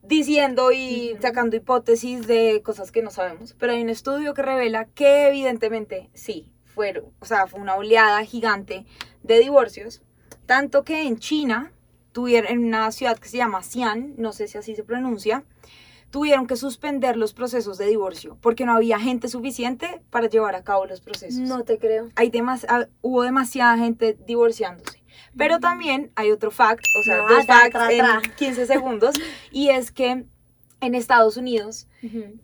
diciendo 0.04 0.72
y 0.72 1.16
sacando 1.22 1.56
hipótesis 1.56 2.28
de 2.28 2.62
cosas 2.64 2.92
que 2.92 3.02
no 3.02 3.10
sabemos, 3.10 3.56
pero 3.58 3.74
hay 3.74 3.82
un 3.82 3.90
estudio 3.90 4.34
que 4.34 4.42
revela 4.42 4.86
que 4.86 5.28
evidentemente 5.28 6.10
sí, 6.14 6.52
fueron, 6.66 7.06
o 7.20 7.26
sea, 7.26 7.48
fue 7.48 7.60
una 7.62 7.76
oleada 7.76 8.24
gigante 8.26 8.86
de 9.24 9.40
divorcios, 9.40 10.02
tanto 10.46 10.84
que 10.84 11.04
en 11.04 11.18
China 11.20 11.72
tuvieron 12.12 12.52
en 12.52 12.66
una 12.66 12.92
ciudad 12.92 13.18
que 13.18 13.30
se 13.30 13.38
llama 13.38 13.64
Xi'an, 13.64 14.16
no 14.18 14.34
sé 14.34 14.48
si 14.48 14.58
así 14.58 14.76
se 14.76 14.84
pronuncia, 14.84 15.46
tuvieron 16.12 16.46
que 16.46 16.56
suspender 16.58 17.18
los 17.18 17.34
procesos 17.34 17.78
de 17.80 17.88
divorcio 17.88 18.38
porque 18.42 18.66
no 18.66 18.74
había 18.74 19.00
gente 19.00 19.28
suficiente 19.30 20.02
para 20.12 20.28
llevar 20.30 20.54
a 20.56 20.64
cabo 20.64 20.86
los 20.86 21.02
procesos 21.02 21.40
No 21.40 21.64
te 21.64 21.80
creo. 21.80 22.10
hay 22.16 22.30
demas- 22.30 22.66
ah, 22.70 22.88
hubo 23.02 23.24
demasiada 23.24 23.78
gente 23.78 24.16
divorciándose. 24.28 25.02
Pero 25.38 25.60
también 25.60 26.12
hay 26.16 26.32
otro 26.32 26.52
fact, 26.52 26.86
o 27.00 27.04
sea, 27.04 27.16
Ah, 27.24 27.26
dos 27.30 27.46
tra, 27.46 27.56
facts 27.56 27.72
tra, 27.74 27.92
en 27.92 27.98
tra. 28.00 28.22
15 28.36 28.66
segundos, 28.68 29.16
y 29.52 29.70
es 29.70 29.92
que 29.92 30.26
en 30.82 30.96
Estados 30.96 31.38
Unidos 31.38 31.88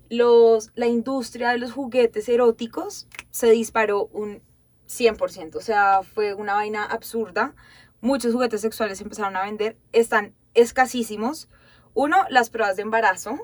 los, 0.10 0.72
la 0.75 0.88
industria 0.88 1.50
de 1.50 1.58
los 1.58 1.72
juguetes 1.74 2.27
eróticos 2.29 3.08
se 3.31 3.51
disparó 3.51 4.05
un 4.13 4.41
100%, 4.88 5.55
o 5.58 5.62
sea, 5.62 6.01
fue 6.03 6.34
una 6.34 6.53
vaina 6.55 6.84
absurda. 6.86 7.53
Muchos 8.01 8.34
juguetes 8.34 8.62
sexuales 8.62 8.98
se 8.98 9.03
empezaron 9.03 9.36
a 9.36 9.43
vender, 9.43 9.77
están 9.91 10.34
escasísimos. 10.53 11.50
Uno, 11.93 12.17
las 12.29 12.50
pruebas 12.50 12.75
de 12.77 12.84
embarazo, 12.84 13.38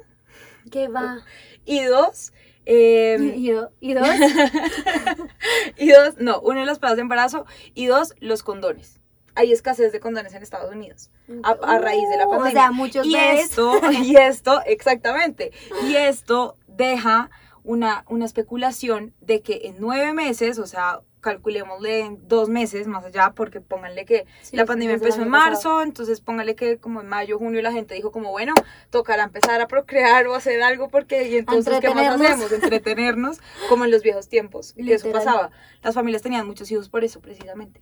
¿Qué 0.72 0.88
va? 0.88 1.20
y 1.66 1.84
dos, 1.84 2.32
em, 2.66 3.34
¿Y, 3.36 3.52
do- 3.52 3.72
y 3.82 3.94
dos? 3.94 4.08
Y 5.78 5.90
dos, 5.90 6.16
no, 6.18 6.40
uno 6.42 6.64
las 6.66 6.80
pruebas 6.80 6.96
de 6.96 7.02
embarazo 7.02 7.46
y 7.74 7.88
dos, 7.88 8.14
los 8.20 8.44
condones. 8.44 9.00
Hay 9.36 9.52
escasez 9.52 9.92
de 9.92 10.00
condones 10.00 10.34
en 10.34 10.42
Estados 10.44 10.74
Unidos 10.74 11.12
a, 11.44 11.52
a 11.52 11.80
raíz 11.80 12.10
de 12.10 12.18
la 12.18 12.26
Uh, 12.28 12.30
pandemia. 12.32 12.50
O 12.50 12.64
sea, 12.64 12.72
muchos 12.72 13.06
y 13.06 13.16
esto, 13.16 13.74
y 14.04 14.16
esto, 14.16 14.62
exactamente. 14.66 15.52
Y 15.84 15.96
esto 15.96 16.58
deja 16.68 17.30
una, 17.64 18.06
una 18.08 18.26
especulación 18.26 19.14
de 19.22 19.42
que 19.42 19.62
en 19.66 19.76
nueve 19.80 20.14
meses, 20.14 20.60
o 20.60 20.68
sea, 20.68 21.02
calculémosle 21.20 22.02
en 22.02 22.28
dos 22.28 22.50
meses 22.50 22.86
más 22.86 23.04
allá, 23.04 23.34
porque 23.36 23.60
pónganle 23.60 24.06
que 24.06 24.28
Sí, 24.44 24.56
la 24.56 24.66
pandemia 24.66 24.94
empezó 24.94 25.24
en 25.24 25.32
pasado. 25.32 25.50
marzo, 25.50 25.82
entonces 25.82 26.22
pónganle 26.22 26.54
que 26.56 26.78
como 26.78 27.02
en 27.02 27.08
mayo, 27.08 27.40
junio 27.40 27.64
la 27.64 27.72
gente 27.72 27.96
dijo 27.96 28.12
como, 28.12 28.30
bueno, 28.30 28.54
tocará 28.92 29.24
empezar 29.24 29.60
a 29.60 29.68
procrear 29.68 30.28
o 30.28 30.36
hacer 30.36 30.62
algo 30.62 30.88
porque, 30.90 31.28
y 31.28 31.38
entonces, 31.38 31.80
¿qué 31.82 31.90
más 31.96 32.22
hacemos? 32.22 32.52
Entretenernos, 32.52 33.40
como 33.70 33.86
en 33.86 33.92
los 33.92 34.04
viejos 34.04 34.30
tiempos, 34.30 34.74
que 34.74 34.94
eso 34.94 35.12
pasaba. 35.12 35.50
Las 35.82 35.96
familias 35.96 36.22
tenían 36.22 36.46
muchos 36.46 36.70
hijos 36.72 36.90
por 36.90 37.04
eso, 37.04 37.20
precisamente. 37.22 37.82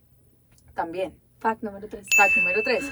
También. 0.74 1.14
Fact 1.44 1.62
número 1.62 1.90
3. 1.90 2.08
Fact 2.16 2.38
número 2.38 2.64
3. 2.64 2.86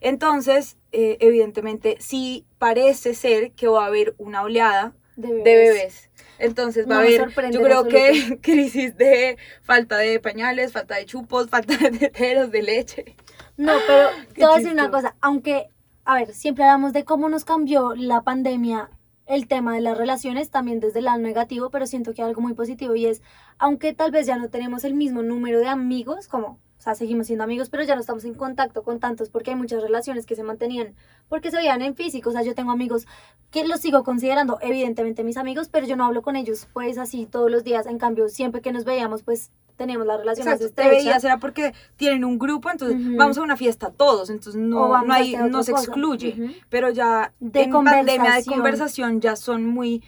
Entonces, 0.00 0.78
eh, 0.92 1.18
evidentemente, 1.20 1.98
sí 2.00 2.46
parece 2.58 3.12
ser 3.12 3.52
que 3.52 3.68
va 3.68 3.84
a 3.84 3.86
haber 3.88 4.14
una 4.16 4.42
oleada 4.42 4.94
De 5.16 5.28
bebés. 5.28 5.44
de 5.44 5.56
bebés. 5.56 6.10
Entonces 6.38 6.86
va 6.86 6.94
No 6.94 6.94
a 6.94 6.98
haber, 7.00 7.52
yo 7.52 7.60
creo 7.60 7.86
que 7.86 8.38
crisis 8.42 8.96
de 8.96 9.36
falta 9.62 9.98
de 9.98 10.18
pañales, 10.20 10.72
falta 10.72 10.96
de 10.96 11.04
chupos, 11.04 11.50
falta 11.50 11.76
de 11.76 11.90
teteros, 11.90 12.50
de 12.50 12.62
leche. 12.62 13.16
No, 13.58 13.74
pero 13.86 14.08
Qué 14.28 14.40
te 14.40 14.46
voy 14.46 14.54
a 14.54 14.58
decir 14.58 14.72
una 14.72 14.90
cosa. 14.90 15.14
Aunque, 15.20 15.68
a 16.06 16.14
ver, 16.14 16.32
siempre 16.32 16.64
hablamos 16.64 16.94
de 16.94 17.04
cómo 17.04 17.28
nos 17.28 17.44
cambió 17.44 17.94
la 17.94 18.22
pandemia 18.22 18.88
el 19.26 19.46
tema 19.48 19.74
de 19.74 19.82
las 19.82 19.98
relaciones 19.98 20.48
también 20.48 20.80
desde 20.80 21.00
el 21.00 21.04
lado 21.04 21.18
negativo, 21.18 21.68
pero 21.68 21.86
siento 21.86 22.14
que 22.14 22.22
hay 22.22 22.28
algo 22.28 22.40
muy 22.40 22.54
positivo 22.54 22.94
y 22.94 23.04
es, 23.04 23.20
aunque 23.58 23.92
tal 23.92 24.10
vez 24.12 24.26
ya 24.26 24.38
no 24.38 24.48
tenemos 24.48 24.84
el 24.84 24.94
mismo 24.94 25.22
número 25.22 25.58
de 25.60 25.68
amigos, 25.68 26.26
como, 26.28 26.58
o 26.78 26.80
sea, 26.80 26.94
seguimos 26.94 27.26
siendo 27.26 27.42
amigos, 27.44 27.70
pero 27.70 27.82
ya 27.82 27.94
no 27.96 28.00
estamos 28.00 28.24
en 28.24 28.34
contacto 28.34 28.82
con 28.84 29.00
tantos 29.00 29.30
porque 29.30 29.50
hay 29.50 29.56
muchas 29.56 29.82
relaciones 29.82 30.26
que 30.26 30.36
se 30.36 30.44
mantenían 30.44 30.94
porque 31.28 31.50
se 31.50 31.56
veían 31.56 31.82
en 31.82 31.94
físico, 31.96 32.30
o 32.30 32.32
sea, 32.32 32.42
yo 32.42 32.54
tengo 32.54 32.70
amigos 32.70 33.06
que 33.50 33.66
los 33.66 33.80
sigo 33.80 34.04
considerando 34.04 34.58
evidentemente 34.62 35.24
mis 35.24 35.36
amigos, 35.36 35.68
pero 35.68 35.86
yo 35.86 35.96
no 35.96 36.04
hablo 36.06 36.22
con 36.22 36.36
ellos 36.36 36.68
pues 36.72 36.96
así 36.98 37.26
todos 37.26 37.50
los 37.50 37.64
días, 37.64 37.86
en 37.86 37.98
cambio, 37.98 38.28
siempre 38.28 38.60
que 38.60 38.72
nos 38.72 38.84
veíamos 38.84 39.22
pues 39.22 39.50
teníamos 39.76 40.06
la 40.08 40.16
relación 40.16 40.44
más 40.46 40.60
Exacto, 40.60 40.74
te 40.74 40.82
estrecha. 40.82 41.04
veías 41.04 41.24
era 41.24 41.38
porque 41.38 41.72
tienen 41.96 42.24
un 42.24 42.36
grupo, 42.38 42.68
entonces 42.68 42.98
vamos 43.16 43.38
a 43.38 43.42
una 43.42 43.56
fiesta 43.56 43.90
todos, 43.92 44.28
entonces 44.28 44.60
no, 44.60 45.02
no, 45.04 45.14
hay, 45.14 45.36
no 45.36 45.62
se 45.62 45.70
cosa. 45.72 45.84
excluye, 45.84 46.34
Ujú. 46.36 46.52
pero 46.68 46.90
ya 46.90 47.32
De 47.38 47.62
en 47.62 47.70
pandemia 47.70 48.34
de 48.34 48.44
conversación 48.44 49.20
ya 49.20 49.36
son 49.36 49.64
muy 49.64 50.02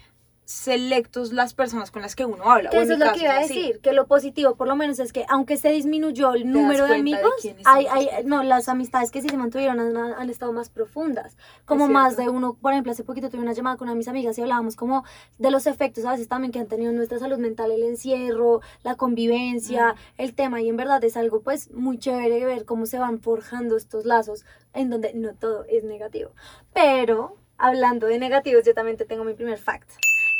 selectos 0.51 1.31
las 1.31 1.53
personas 1.53 1.91
con 1.91 2.01
las 2.01 2.15
que 2.15 2.25
uno 2.25 2.51
habla. 2.51 2.69
Que 2.69 2.77
o 2.77 2.81
eso 2.81 2.93
es 2.93 2.99
lo 2.99 3.11
que 3.13 3.21
iba 3.21 3.37
a 3.37 3.39
decir, 3.39 3.79
que 3.79 3.93
lo 3.93 4.05
positivo 4.05 4.55
por 4.55 4.67
lo 4.67 4.75
menos 4.75 4.99
es 4.99 5.13
que 5.13 5.25
aunque 5.29 5.57
se 5.57 5.69
disminuyó 5.69 6.33
el 6.33 6.51
número 6.51 6.85
de 6.85 6.91
de 6.93 6.99
amigos, 6.99 7.31
quiénes 7.41 7.65
hay, 7.65 7.87
hay, 7.87 8.09
no, 8.25 8.43
las 8.43 8.67
amistades 8.67 9.11
que 9.11 9.21
sí 9.21 9.29
se 9.29 9.37
mantuvieron 9.37 9.79
han, 9.79 9.97
han 9.97 10.29
estado 10.29 10.51
más 10.53 10.69
profundas, 10.69 11.37
como 11.65 11.87
más 11.87 12.17
de 12.17 12.29
uno, 12.29 12.53
por 12.53 12.73
ejemplo, 12.73 12.91
hace 12.91 13.03
poquito 13.03 13.29
tuve 13.29 13.41
una 13.41 13.53
llamada 13.53 13.77
con 13.77 13.85
una 13.85 13.93
de 13.93 13.97
mis 13.97 14.07
amigas 14.07 14.37
y 14.37 14.41
hablábamos 14.41 14.75
como 14.75 15.03
de 15.37 15.51
los 15.51 15.67
efectos 15.67 16.05
a 16.05 16.11
veces 16.11 16.27
también 16.27 16.51
que 16.51 16.59
han 16.59 16.67
tenido 16.67 16.91
en 16.91 16.97
nuestra 16.97 17.19
salud 17.19 17.37
mental, 17.37 17.71
el 17.71 17.83
encierro, 17.83 18.61
la 18.83 18.95
convivencia, 18.95 19.95
el 20.17 20.33
tema, 20.33 20.61
y 20.61 20.69
en 20.69 20.77
verdad 20.77 21.03
es 21.03 21.17
algo 21.17 21.41
pues 21.41 21.71
muy 21.71 21.97
chévere 21.97 22.43
ver 22.45 22.65
cómo 22.65 22.85
se 22.85 22.99
van 22.99 23.19
forjando 23.19 23.77
estos 23.77 24.05
lazos 24.05 24.45
en 24.73 24.89
donde 24.89 25.13
no 25.13 25.33
todo 25.33 25.65
es 25.69 25.83
negativo, 25.83 26.31
pero 26.73 27.37
hablando 27.57 28.07
de 28.07 28.19
negativos, 28.19 28.65
yo 28.65 28.73
también 28.73 28.97
te 28.97 29.05
tengo 29.05 29.23
mi 29.23 29.33
primer 29.33 29.59
fact. 29.59 29.91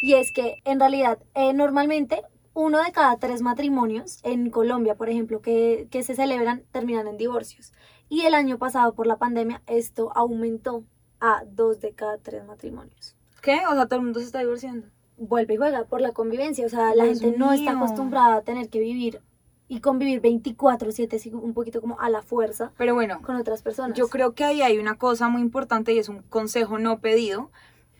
Y 0.01 0.15
es 0.15 0.31
que 0.31 0.58
en 0.65 0.79
realidad, 0.79 1.20
eh, 1.36 1.53
normalmente 1.53 2.24
uno 2.53 2.84
de 2.84 2.91
cada 2.91 3.17
tres 3.17 3.41
matrimonios 3.41 4.20
en 4.24 4.50
Colombia, 4.50 4.96
por 4.96 5.10
ejemplo, 5.10 5.41
que, 5.41 5.88
que 5.89 6.03
se 6.03 6.15
celebran, 6.15 6.63
terminan 6.72 7.08
en 7.08 7.17
divorcios. 7.17 7.72
Y 8.10 8.22
el 8.22 8.34
año 8.34 8.58
pasado, 8.58 8.93
por 8.93 9.08
la 9.08 9.17
pandemia, 9.17 9.62
esto 9.67 10.12
aumentó 10.15 10.84
a 11.22 11.43
dos 11.46 11.79
de 11.79 11.93
cada 11.93 12.17
tres 12.17 12.43
matrimonios. 12.46 13.15
¿Qué? 13.41 13.62
O 13.70 13.74
sea, 13.74 13.86
todo 13.86 14.00
el 14.00 14.05
mundo 14.05 14.20
se 14.20 14.25
está 14.25 14.39
divorciando. 14.39 14.88
Vuelve 15.17 15.53
y 15.53 15.58
juega 15.58 15.86
por 15.86 16.01
la 16.01 16.12
convivencia. 16.12 16.65
O 16.65 16.70
sea, 16.70 16.93
la 16.96 17.05
Dios 17.05 17.22
gente 17.22 17.38
no 17.38 17.53
está 17.53 17.72
acostumbrada 17.72 18.38
a 18.38 18.41
tener 18.41 18.70
que 18.70 18.79
vivir 18.79 19.22
y 19.67 19.79
convivir 19.79 20.20
24/7, 20.20 21.15
así 21.15 21.34
un 21.34 21.53
poquito 21.53 21.79
como 21.79 21.98
a 22.01 22.10
la 22.10 22.22
fuerza 22.22 22.74
Pero 22.77 22.93
bueno, 22.93 23.22
con 23.22 23.38
otras 23.38 23.62
personas. 23.62 23.98
Yo 23.98 24.10
creo 24.10 24.34
que 24.34 24.43
ahí 24.43 24.62
hay 24.62 24.77
una 24.77 24.98
cosa 24.98 25.29
muy 25.29 25.41
importante 25.41 25.93
y 25.93 26.00
es 26.00 26.10
un 26.10 26.24
consejo 26.24 26.77
no 26.77 27.00
pedido 27.00 27.51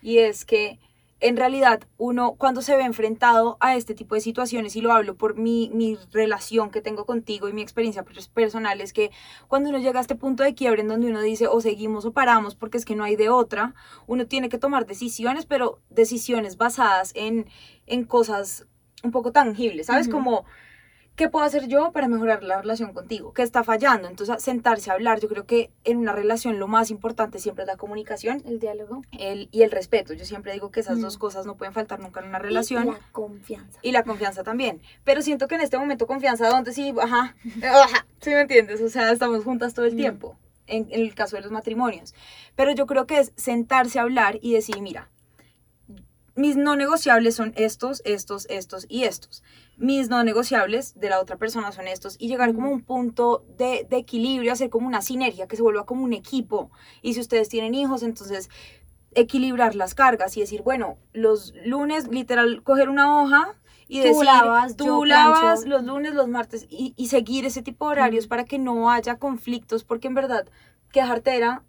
y 0.02 0.18
es 0.18 0.44
que 0.44 0.78
en 1.22 1.36
realidad 1.36 1.80
uno 1.98 2.34
cuando 2.36 2.60
se 2.62 2.76
ve 2.76 2.82
enfrentado 2.82 3.56
a 3.60 3.76
este 3.76 3.94
tipo 3.94 4.14
de 4.14 4.20
situaciones 4.20 4.76
y 4.76 4.80
lo 4.80 4.92
hablo 4.92 5.14
por 5.16 5.36
mi, 5.36 5.70
mi 5.72 5.96
relación 6.12 6.70
que 6.70 6.82
tengo 6.82 7.06
contigo 7.06 7.48
y 7.48 7.52
mi 7.52 7.62
experiencia 7.62 8.04
pers- 8.04 8.28
personal 8.28 8.80
es 8.80 8.92
que 8.92 9.10
cuando 9.48 9.70
uno 9.70 9.78
llega 9.78 9.98
a 10.00 10.02
este 10.02 10.16
punto 10.16 10.42
de 10.42 10.54
quiebre 10.54 10.82
en 10.82 10.88
donde 10.88 11.06
uno 11.08 11.22
dice 11.22 11.46
o 11.46 11.60
seguimos 11.60 12.04
o 12.04 12.12
paramos 12.12 12.54
porque 12.56 12.76
es 12.76 12.84
que 12.84 12.96
no 12.96 13.04
hay 13.04 13.16
de 13.16 13.28
otra, 13.30 13.74
uno 14.06 14.26
tiene 14.26 14.48
que 14.48 14.58
tomar 14.58 14.84
decisiones, 14.84 15.46
pero 15.46 15.80
decisiones 15.90 16.56
basadas 16.56 17.12
en, 17.14 17.46
en 17.86 18.04
cosas 18.04 18.66
un 19.04 19.12
poco 19.12 19.32
tangibles, 19.32 19.86
¿sabes? 19.86 20.08
Ujú. 20.08 20.16
Como 20.16 20.44
¿qué 21.16 21.28
puedo 21.28 21.44
hacer 21.44 21.68
yo 21.68 21.92
para 21.92 22.08
mejorar 22.08 22.42
la 22.42 22.60
relación 22.62 22.92
contigo? 22.92 23.32
¿Qué 23.32 23.42
está 23.42 23.62
fallando? 23.64 24.08
Entonces, 24.08 24.42
sentarse 24.42 24.90
a 24.90 24.94
hablar. 24.94 25.20
Yo 25.20 25.28
creo 25.28 25.44
que 25.46 25.70
en 25.84 25.98
una 25.98 26.12
relación 26.12 26.58
lo 26.58 26.68
más 26.68 26.90
importante 26.90 27.38
siempre 27.38 27.64
es 27.64 27.68
la 27.68 27.76
comunicación 27.76 28.42
el 28.46 28.58
diálogo 28.58 29.02
el, 29.18 29.48
y 29.52 29.62
el 29.62 29.70
respeto. 29.70 30.14
Yo 30.14 30.24
siempre 30.24 30.52
digo 30.52 30.70
que 30.70 30.80
esas 30.80 30.98
Mm. 30.98 31.02
dos 31.02 31.18
cosas 31.18 31.46
no 31.46 31.56
pueden 31.56 31.74
faltar 31.74 32.00
nunca 32.00 32.20
en 32.20 32.28
una 32.28 32.38
y 32.38 32.42
relación. 32.42 32.86
la 32.86 32.98
confianza. 33.12 33.78
Y 33.82 33.92
la 33.92 34.02
confianza 34.04 34.42
también. 34.42 34.80
Pero 35.04 35.22
siento 35.22 35.48
que 35.48 35.54
en 35.56 35.60
este 35.60 35.78
momento 35.78 36.06
confianza, 36.06 36.48
donde 36.48 36.72
sí, 36.72 36.94
ajá, 37.00 37.36
ajá, 37.62 38.06
¿sí 38.20 38.30
me 38.30 38.40
entiendes? 38.40 38.80
O 38.80 38.88
sea, 38.88 39.10
estamos 39.12 39.44
juntas 39.44 39.74
todo 39.74 39.86
el 39.86 39.94
Mm. 39.94 39.96
tiempo, 39.98 40.36
en, 40.66 40.86
en 40.90 41.00
el 41.02 41.14
caso 41.14 41.36
de 41.36 41.42
los 41.42 41.50
matrimonios. 41.52 42.14
Pero 42.56 42.72
yo 42.72 42.86
creo 42.86 43.06
que 43.06 43.18
es 43.18 43.32
sentarse 43.36 43.98
a 43.98 44.02
hablar 44.02 44.38
y 44.40 44.54
decir, 44.54 44.80
mira, 44.80 45.08
mis 46.34 46.56
no 46.56 46.76
negociables 46.76 47.34
son 47.34 47.52
estos, 47.56 48.02
estos, 48.04 48.46
estos 48.48 48.86
y 48.88 49.04
estos. 49.04 49.42
Mis 49.76 50.08
no 50.08 50.22
negociables 50.24 50.98
de 50.98 51.10
la 51.10 51.20
otra 51.20 51.36
persona 51.36 51.72
son 51.72 51.88
estos. 51.88 52.16
Y 52.18 52.28
llegar 52.28 52.54
como 52.54 52.68
a 52.68 52.70
un 52.70 52.82
punto 52.82 53.44
de, 53.58 53.86
de 53.88 53.96
equilibrio, 53.96 54.52
hacer 54.52 54.70
como 54.70 54.86
una 54.86 55.02
sinergia, 55.02 55.46
que 55.46 55.56
se 55.56 55.62
vuelva 55.62 55.84
como 55.84 56.04
un 56.04 56.12
equipo. 56.12 56.70
Y 57.02 57.14
si 57.14 57.20
ustedes 57.20 57.48
tienen 57.48 57.74
hijos, 57.74 58.02
entonces 58.02 58.48
equilibrar 59.14 59.74
las 59.74 59.94
cargas 59.94 60.36
y 60.36 60.40
decir, 60.40 60.62
bueno, 60.62 60.96
los 61.12 61.52
lunes, 61.64 62.08
literal, 62.08 62.62
coger 62.62 62.88
una 62.88 63.20
hoja 63.20 63.54
y 63.88 64.00
Tú 64.00 64.08
decir, 64.08 64.24
lavas, 64.24 64.76
tú 64.76 65.04
lavas 65.04 65.66
los 65.66 65.84
lunes, 65.84 66.14
los 66.14 66.28
martes 66.28 66.66
y, 66.70 66.94
y 66.96 67.08
seguir 67.08 67.44
ese 67.44 67.60
tipo 67.60 67.86
de 67.86 67.92
horarios 67.92 68.26
Mm. 68.26 68.28
para 68.28 68.44
que 68.44 68.58
no 68.58 68.90
haya 68.90 69.18
conflictos, 69.18 69.84
porque 69.84 70.08
en 70.08 70.14
verdad, 70.14 70.46
qué 70.90 71.02
jartera 71.02 71.62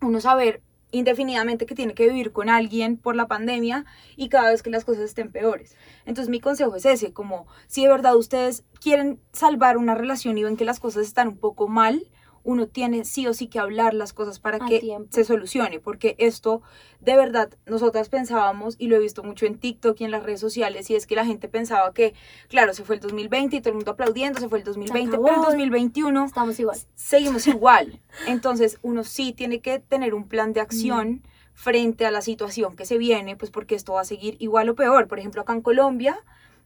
uno 0.00 0.20
saber 0.20 0.62
indefinidamente 0.90 1.66
que 1.66 1.74
tiene 1.74 1.94
que 1.94 2.08
vivir 2.08 2.32
con 2.32 2.48
alguien 2.48 2.96
por 2.96 3.16
la 3.16 3.26
pandemia 3.26 3.84
y 4.16 4.28
cada 4.28 4.50
vez 4.50 4.62
que 4.62 4.70
las 4.70 4.84
cosas 4.84 5.04
estén 5.04 5.30
peores. 5.30 5.76
Entonces 6.04 6.30
mi 6.30 6.40
consejo 6.40 6.76
es 6.76 6.84
ese, 6.84 7.12
como 7.12 7.46
si 7.66 7.82
de 7.82 7.88
verdad 7.88 8.16
ustedes 8.16 8.64
quieren 8.80 9.20
salvar 9.32 9.76
una 9.76 9.94
relación 9.94 10.38
y 10.38 10.44
ven 10.44 10.56
que 10.56 10.64
las 10.64 10.80
cosas 10.80 11.06
están 11.06 11.28
un 11.28 11.38
poco 11.38 11.68
mal, 11.68 12.06
uno 12.46 12.68
tiene 12.68 13.04
sí 13.04 13.26
o 13.26 13.34
sí 13.34 13.48
que 13.48 13.58
hablar 13.58 13.92
las 13.92 14.12
cosas 14.12 14.38
para 14.38 14.64
A 14.64 14.68
que 14.68 14.78
tiempo. 14.78 15.08
se 15.10 15.24
solucione, 15.24 15.80
porque 15.80 16.14
esto 16.18 16.62
de 17.00 17.16
verdad 17.16 17.50
nosotras 17.66 18.08
pensábamos 18.08 18.76
y 18.78 18.86
lo 18.86 18.96
he 18.96 19.00
visto 19.00 19.22
mucho 19.22 19.46
en 19.46 19.58
TikTok 19.58 20.00
y 20.00 20.04
en 20.04 20.10
las 20.12 20.22
redes 20.22 20.40
sociales 20.40 20.88
y 20.88 20.94
es 20.94 21.06
que 21.06 21.16
la 21.16 21.26
gente 21.26 21.48
pensaba 21.48 21.92
que, 21.92 22.14
claro, 22.48 22.72
se 22.72 22.84
fue 22.84 22.94
el 22.94 23.00
2020 23.02 23.56
y 23.56 23.60
todo 23.60 23.70
el 23.70 23.76
mundo 23.76 23.90
aplaudiendo, 23.90 24.40
se 24.40 24.48
fue 24.48 24.58
el 24.58 24.64
2020, 24.64 25.10
pero 25.10 25.26
el 25.26 25.32
acabó. 25.32 25.46
2021 25.46 26.24
Estamos 26.24 26.58
igual. 26.60 26.78
seguimos 26.94 27.46
igual. 27.48 28.00
Entonces, 28.26 28.78
uno 28.82 29.02
sí 29.04 29.32
tiene 29.32 29.60
que 29.60 29.80
tener 29.80 30.14
un 30.14 30.28
plan 30.28 30.52
de 30.52 30.60
acción 30.60 31.22
frente 31.52 32.06
a 32.06 32.10
la 32.10 32.20
situación 32.20 32.76
que 32.76 32.84
se 32.86 32.98
viene, 32.98 33.34
pues 33.34 33.50
porque 33.50 33.74
esto 33.74 33.94
va 33.94 34.02
a 34.02 34.04
seguir 34.04 34.36
igual 34.38 34.68
o 34.68 34.74
peor. 34.74 35.08
Por 35.08 35.18
ejemplo, 35.18 35.40
acá 35.42 35.52
en 35.54 35.62
Colombia, 35.62 36.16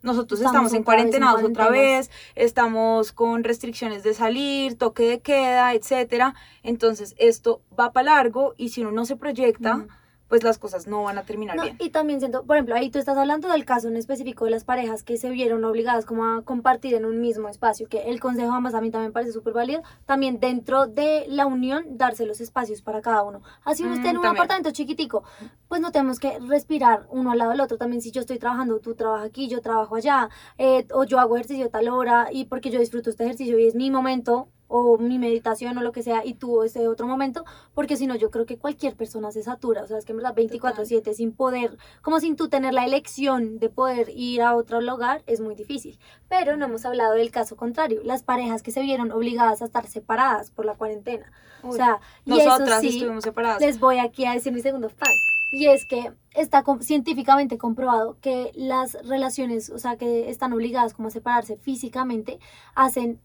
nosotros 0.02 0.40
Estamos 0.40 0.72
estamos, 0.72 0.74
en 0.74 0.80
otra 0.82 0.96
vez 0.96 1.04
en 1.04 1.10
cuarentenados 1.20 1.42
otra 1.44 1.68
vez, 1.70 2.10
estamos 2.34 3.12
con 3.12 3.44
restricciones 3.44 4.02
de 4.02 4.14
salir, 4.14 4.76
toque 4.78 5.04
de 5.04 5.20
queda, 5.20 5.74
etcétera. 5.74 6.34
Entonces, 6.62 7.14
esto 7.18 7.60
va 7.78 7.92
para 7.92 8.14
largo 8.14 8.54
y 8.56 8.70
si 8.70 8.80
uno 8.80 8.92
no 8.92 9.04
se 9.04 9.16
proyecta, 9.16 9.76
Mm. 9.76 9.88
Pues 10.30 10.42
las 10.44 10.56
cosas 10.58 10.86
no 10.86 11.02
van 11.02 11.18
a 11.18 11.24
terminar 11.24 11.56
No, 11.56 11.64
bien. 11.64 11.76
y 11.80 11.90
también 11.90 12.20
siento, 12.20 12.44
por 12.44 12.56
ejemplo, 12.56 12.74
ahí 12.76 12.88
tú 12.88 12.98
estás 12.98 13.18
hablando 13.18 13.48
del 13.48 13.64
caso 13.66 13.88
en 13.88 13.96
específico 13.96 14.46
de 14.46 14.52
las 14.52 14.64
parejas 14.64 15.02
que 15.02 15.18
se 15.18 15.28
vieron 15.28 15.64
obligadas 15.64 16.06
como 16.06 16.24
a 16.24 16.42
compartir 16.42 16.94
en 16.94 17.04
un 17.04 17.20
mismo 17.20 17.48
espacio, 17.48 17.88
que 17.88 18.08
el 18.10 18.20
consejo 18.20 18.52
además 18.52 18.74
a 18.74 18.80
mí 18.80 18.90
también 18.90 19.12
parece 19.12 19.32
súper 19.32 19.52
válido, 19.52 19.82
también 20.06 20.40
dentro 20.40 20.86
de 20.86 21.26
la 21.28 21.46
unión 21.46 21.84
darse 21.98 22.24
los 22.26 22.40
espacios 22.40 22.80
para 22.80 23.02
cada 23.02 23.22
uno. 23.24 23.42
Así 23.64 23.82
uno 23.82 23.92
Mm, 23.92 23.96
esté 23.96 24.08
en 24.10 24.16
un 24.18 24.22
también. 24.22 24.42
apartamento 24.42 24.70
chiquitico, 24.70 25.24
pues 25.68 25.80
no 25.80 25.90
tenemos 25.90 26.20
que 26.20 26.38
respirar 26.38 27.06
uno 27.10 27.32
al 27.32 27.38
lado 27.38 27.50
del 27.50 27.60
otro, 27.60 27.76
también 27.76 28.00
si 28.00 28.12
yo 28.12 28.20
estoy 28.20 28.38
trabajando, 28.38 28.78
tú 28.78 28.94
trabajas 28.94 29.26
aquí, 29.26 29.48
yo 29.48 29.60
trabajo 29.60 29.96
allá, 29.96 30.30
eh, 30.58 30.86
o 30.94 31.02
yo 31.04 31.18
hago 31.18 31.34
ejercicio 31.36 31.66
a 31.66 31.70
tal 31.70 31.88
hora, 31.88 32.28
y 32.30 32.44
porque 32.44 32.70
yo 32.70 32.78
disfruto 32.78 33.10
este 33.10 33.24
ejercicio 33.24 33.58
y 33.58 33.66
es 33.66 33.74
mi 33.74 33.90
momento, 33.90 34.48
o 34.72 34.98
mi 34.98 35.18
meditación 35.18 35.76
o 35.76 35.82
lo 35.82 35.90
que 35.90 36.02
sea, 36.04 36.24
y 36.24 36.34
tú 36.34 36.62
ese 36.62 36.86
otro 36.86 37.06
momento, 37.06 37.44
porque 37.74 37.96
si 37.96 38.06
no, 38.06 38.14
yo 38.14 38.30
creo 38.30 38.46
que 38.46 38.56
cualquier 38.56 38.94
persona 38.94 39.32
se 39.32 39.42
satura, 39.42 39.82
o 39.82 39.86
sea, 39.88 39.98
es 39.98 40.04
que 40.04 40.12
en 40.12 40.18
verdad 40.18 40.34
24/7 40.34 41.12
sin 41.12 41.32
poder, 41.32 41.76
como 42.02 42.20
sin 42.20 42.36
tú 42.36 42.48
tener 42.48 42.72
la 42.72 42.84
elección 42.84 43.58
de 43.58 43.68
poder 43.68 44.10
ir 44.14 44.42
a 44.42 44.54
otro 44.54 44.80
lugar, 44.80 45.22
es 45.26 45.40
muy 45.40 45.56
difícil. 45.56 45.98
Pero 46.28 46.56
no 46.56 46.66
hemos 46.66 46.84
hablado 46.84 47.14
del 47.14 47.32
caso 47.32 47.56
contrario, 47.56 48.00
las 48.04 48.22
parejas 48.22 48.62
que 48.62 48.70
se 48.70 48.80
vieron 48.82 49.10
obligadas 49.10 49.60
a 49.60 49.64
estar 49.64 49.86
separadas 49.88 50.50
por 50.52 50.64
la 50.64 50.76
cuarentena. 50.76 51.32
o 51.62 51.70
Uy, 51.70 51.76
sea, 51.76 52.00
y 52.24 52.30
Nosotras 52.30 52.70
eso 52.70 52.80
sí, 52.80 52.88
estuvimos 52.98 53.24
separadas. 53.24 53.60
les 53.60 53.80
voy 53.80 53.98
aquí 53.98 54.24
a 54.24 54.32
decir 54.34 54.52
mi 54.52 54.62
segundo 54.62 54.88
fact. 54.88 55.10
Y 55.52 55.66
es 55.66 55.84
que 55.84 56.12
está 56.34 56.62
científicamente 56.80 57.58
comprobado 57.58 58.16
que 58.20 58.52
las 58.54 58.96
relaciones, 59.04 59.68
o 59.70 59.78
sea, 59.78 59.96
que 59.96 60.30
están 60.30 60.52
obligadas 60.52 60.94
como 60.94 61.08
a 61.08 61.10
separarse 61.10 61.56
físicamente, 61.56 62.38
hacen 62.76 63.20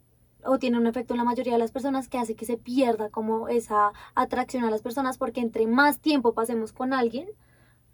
o 0.45 0.59
tienen 0.59 0.79
un 0.81 0.87
efecto 0.87 1.13
en 1.13 1.17
la 1.19 1.23
mayoría 1.23 1.53
de 1.53 1.59
las 1.59 1.71
personas 1.71 2.07
que 2.07 2.17
hace 2.17 2.35
que 2.35 2.45
se 2.45 2.57
pierda 2.57 3.09
como 3.09 3.47
esa 3.47 3.91
atracción 4.15 4.63
a 4.63 4.71
las 4.71 4.81
personas 4.81 5.17
porque 5.17 5.41
entre 5.41 5.67
más 5.67 5.99
tiempo 5.99 6.33
pasemos 6.33 6.73
con 6.73 6.93
alguien 6.93 7.29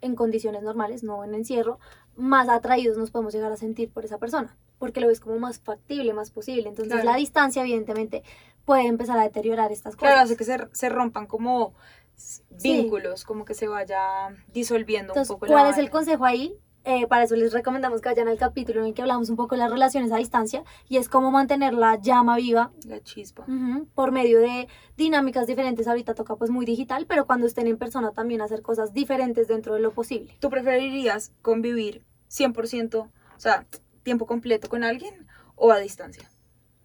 en 0.00 0.16
condiciones 0.16 0.62
normales, 0.62 1.04
no 1.04 1.22
en 1.24 1.34
encierro, 1.34 1.78
más 2.16 2.48
atraídos 2.48 2.98
nos 2.98 3.10
podemos 3.12 3.32
llegar 3.32 3.52
a 3.52 3.56
sentir 3.56 3.88
por 3.90 4.04
esa 4.04 4.18
persona, 4.18 4.56
porque 4.78 5.00
lo 5.00 5.06
ves 5.06 5.20
como 5.20 5.38
más 5.38 5.60
factible, 5.60 6.12
más 6.12 6.32
posible. 6.32 6.68
Entonces 6.68 6.92
Claro. 6.94 7.10
la 7.10 7.16
distancia 7.16 7.62
evidentemente 7.62 8.24
puede 8.64 8.86
empezar 8.86 9.16
a 9.18 9.22
deteriorar 9.22 9.70
estas 9.70 9.94
cosas. 9.94 10.14
Claro, 10.14 10.24
hace 10.24 10.36
que 10.36 10.44
se, 10.44 10.58
se 10.72 10.88
rompan 10.88 11.26
como 11.26 11.74
Sí. 12.14 12.42
vínculos, 12.50 13.24
como 13.24 13.44
que 13.44 13.54
se 13.54 13.68
vaya 13.68 14.28
disolviendo 14.52 15.12
Entonces, 15.12 15.30
un 15.30 15.36
poco 15.36 15.46
la 15.46 15.52
¿cuál 15.52 15.70
es 15.70 15.78
el 15.78 15.90
consejo 15.90 16.24
ahí? 16.24 16.56
Eh, 16.84 17.06
para 17.06 17.24
eso 17.24 17.36
les 17.36 17.52
recomendamos 17.52 18.00
que 18.00 18.08
vayan 18.08 18.28
al 18.28 18.38
capítulo 18.38 18.80
en 18.80 18.88
el 18.88 18.94
que 18.94 19.02
hablamos 19.02 19.30
un 19.30 19.36
poco 19.36 19.54
de 19.54 19.60
las 19.60 19.70
relaciones 19.70 20.10
a 20.10 20.16
distancia 20.16 20.64
y 20.88 20.96
es 20.96 21.08
cómo 21.08 21.30
mantener 21.30 21.74
la 21.74 21.96
llama 21.96 22.36
viva 22.36 22.72
La 22.86 23.00
chispa. 23.00 23.46
Por 23.94 24.10
medio 24.10 24.40
de 24.40 24.68
dinámicas 24.96 25.46
diferentes. 25.46 25.86
Ahorita 25.86 26.14
toca 26.14 26.36
pues 26.36 26.50
muy 26.50 26.66
digital, 26.66 27.06
pero 27.06 27.26
cuando 27.26 27.46
estén 27.46 27.66
en 27.66 27.78
persona 27.78 28.10
también 28.12 28.40
hacer 28.40 28.62
cosas 28.62 28.92
diferentes 28.92 29.48
dentro 29.48 29.74
de 29.74 29.80
lo 29.80 29.92
posible. 29.92 30.36
¿Tú 30.40 30.50
preferirías 30.50 31.32
convivir 31.42 32.04
100%, 32.30 32.96
o 32.96 33.10
sea, 33.36 33.66
tiempo 34.02 34.26
completo 34.26 34.68
con 34.68 34.84
alguien 34.84 35.26
o 35.54 35.70
a 35.70 35.78
distancia? 35.78 36.28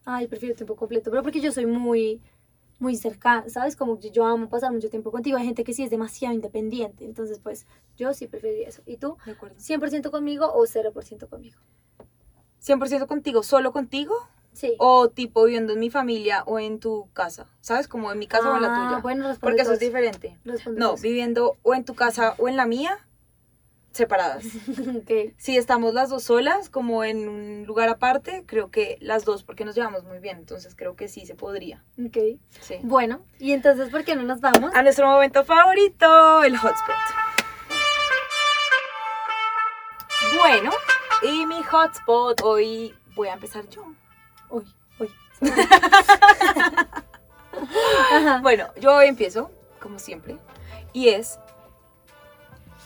Ay, 0.05 0.27
prefiero 0.27 0.55
tiempo 0.55 0.75
completo, 0.75 1.09
pero 1.09 1.23
porque 1.23 1.41
yo 1.41 1.51
soy 1.51 1.65
muy, 1.65 2.21
muy 2.79 2.95
cercana, 2.95 3.49
¿sabes? 3.49 3.75
Como 3.75 3.99
que 3.99 4.11
yo 4.11 4.25
amo 4.25 4.49
pasar 4.49 4.71
mucho 4.71 4.89
tiempo 4.89 5.11
contigo. 5.11 5.37
Hay 5.37 5.45
gente 5.45 5.63
que 5.63 5.73
sí 5.73 5.83
es 5.83 5.89
demasiado 5.89 6.33
independiente, 6.35 7.05
entonces 7.05 7.39
pues 7.39 7.65
yo 7.97 8.13
sí 8.13 8.27
preferiría 8.27 8.67
eso. 8.67 8.81
¿Y 8.85 8.97
tú? 8.97 9.17
De 9.25 9.31
acuerdo. 9.31 9.55
¿100% 9.57 10.11
conmigo 10.11 10.51
o 10.53 10.63
0% 10.65 11.27
conmigo? 11.29 11.57
¿100% 12.63 13.07
contigo, 13.07 13.43
solo 13.43 13.71
contigo? 13.71 14.15
Sí. 14.53 14.73
O 14.79 15.09
tipo 15.09 15.43
viviendo 15.43 15.73
en 15.73 15.79
mi 15.79 15.91
familia 15.91 16.43
o 16.47 16.57
en 16.59 16.79
tu 16.79 17.07
casa, 17.13 17.45
¿sabes? 17.61 17.87
Como 17.87 18.11
en 18.11 18.17
mi 18.17 18.25
casa 18.27 18.51
o 18.51 18.55
en 18.55 18.63
la 18.63 18.69
Ah, 18.71 18.87
tuya. 18.89 19.01
bueno, 19.01 19.35
Porque 19.39 19.61
eso 19.61 19.73
es 19.73 19.79
diferente. 19.79 20.35
No, 20.75 20.97
viviendo 20.97 21.57
o 21.61 21.75
en 21.75 21.85
tu 21.85 21.93
casa 21.93 22.33
o 22.39 22.47
en 22.47 22.55
la 22.57 22.65
mía, 22.65 22.97
separadas. 23.97 24.45
Ok. 24.97 25.33
si 25.37 25.57
estamos 25.57 25.93
las 25.93 26.09
dos 26.09 26.23
solas, 26.23 26.69
como 26.69 27.03
en 27.03 27.27
un 27.27 27.65
lugar 27.65 27.89
aparte, 27.89 28.43
creo 28.45 28.71
que 28.71 28.97
las 29.01 29.25
dos, 29.25 29.43
porque 29.43 29.65
nos 29.65 29.75
llevamos 29.75 30.03
muy 30.03 30.19
bien, 30.19 30.37
entonces 30.37 30.75
creo 30.75 30.95
que 30.95 31.07
sí 31.07 31.25
se 31.25 31.35
podría. 31.35 31.83
Ok. 31.99 32.39
Sí. 32.61 32.75
Bueno, 32.83 33.21
y 33.39 33.51
entonces, 33.51 33.89
¿por 33.89 34.03
qué 34.03 34.15
no 34.15 34.23
nos 34.23 34.39
vamos? 34.41 34.73
A 34.73 34.81
nuestro 34.83 35.07
momento 35.07 35.43
favorito, 35.43 36.43
el 36.43 36.57
hotspot. 36.57 36.95
Bueno, 40.39 40.71
y 41.23 41.45
mi 41.45 41.63
hotspot 41.63 42.41
hoy 42.43 42.93
voy 43.15 43.27
a 43.27 43.33
empezar 43.33 43.67
yo. 43.69 43.85
Uy. 44.49 44.65
Ajá. 48.11 48.39
Bueno, 48.41 48.67
yo 48.79 48.95
hoy 48.95 49.07
empiezo, 49.07 49.51
como 49.79 49.99
siempre, 49.99 50.37
y 50.93 51.09
es, 51.09 51.39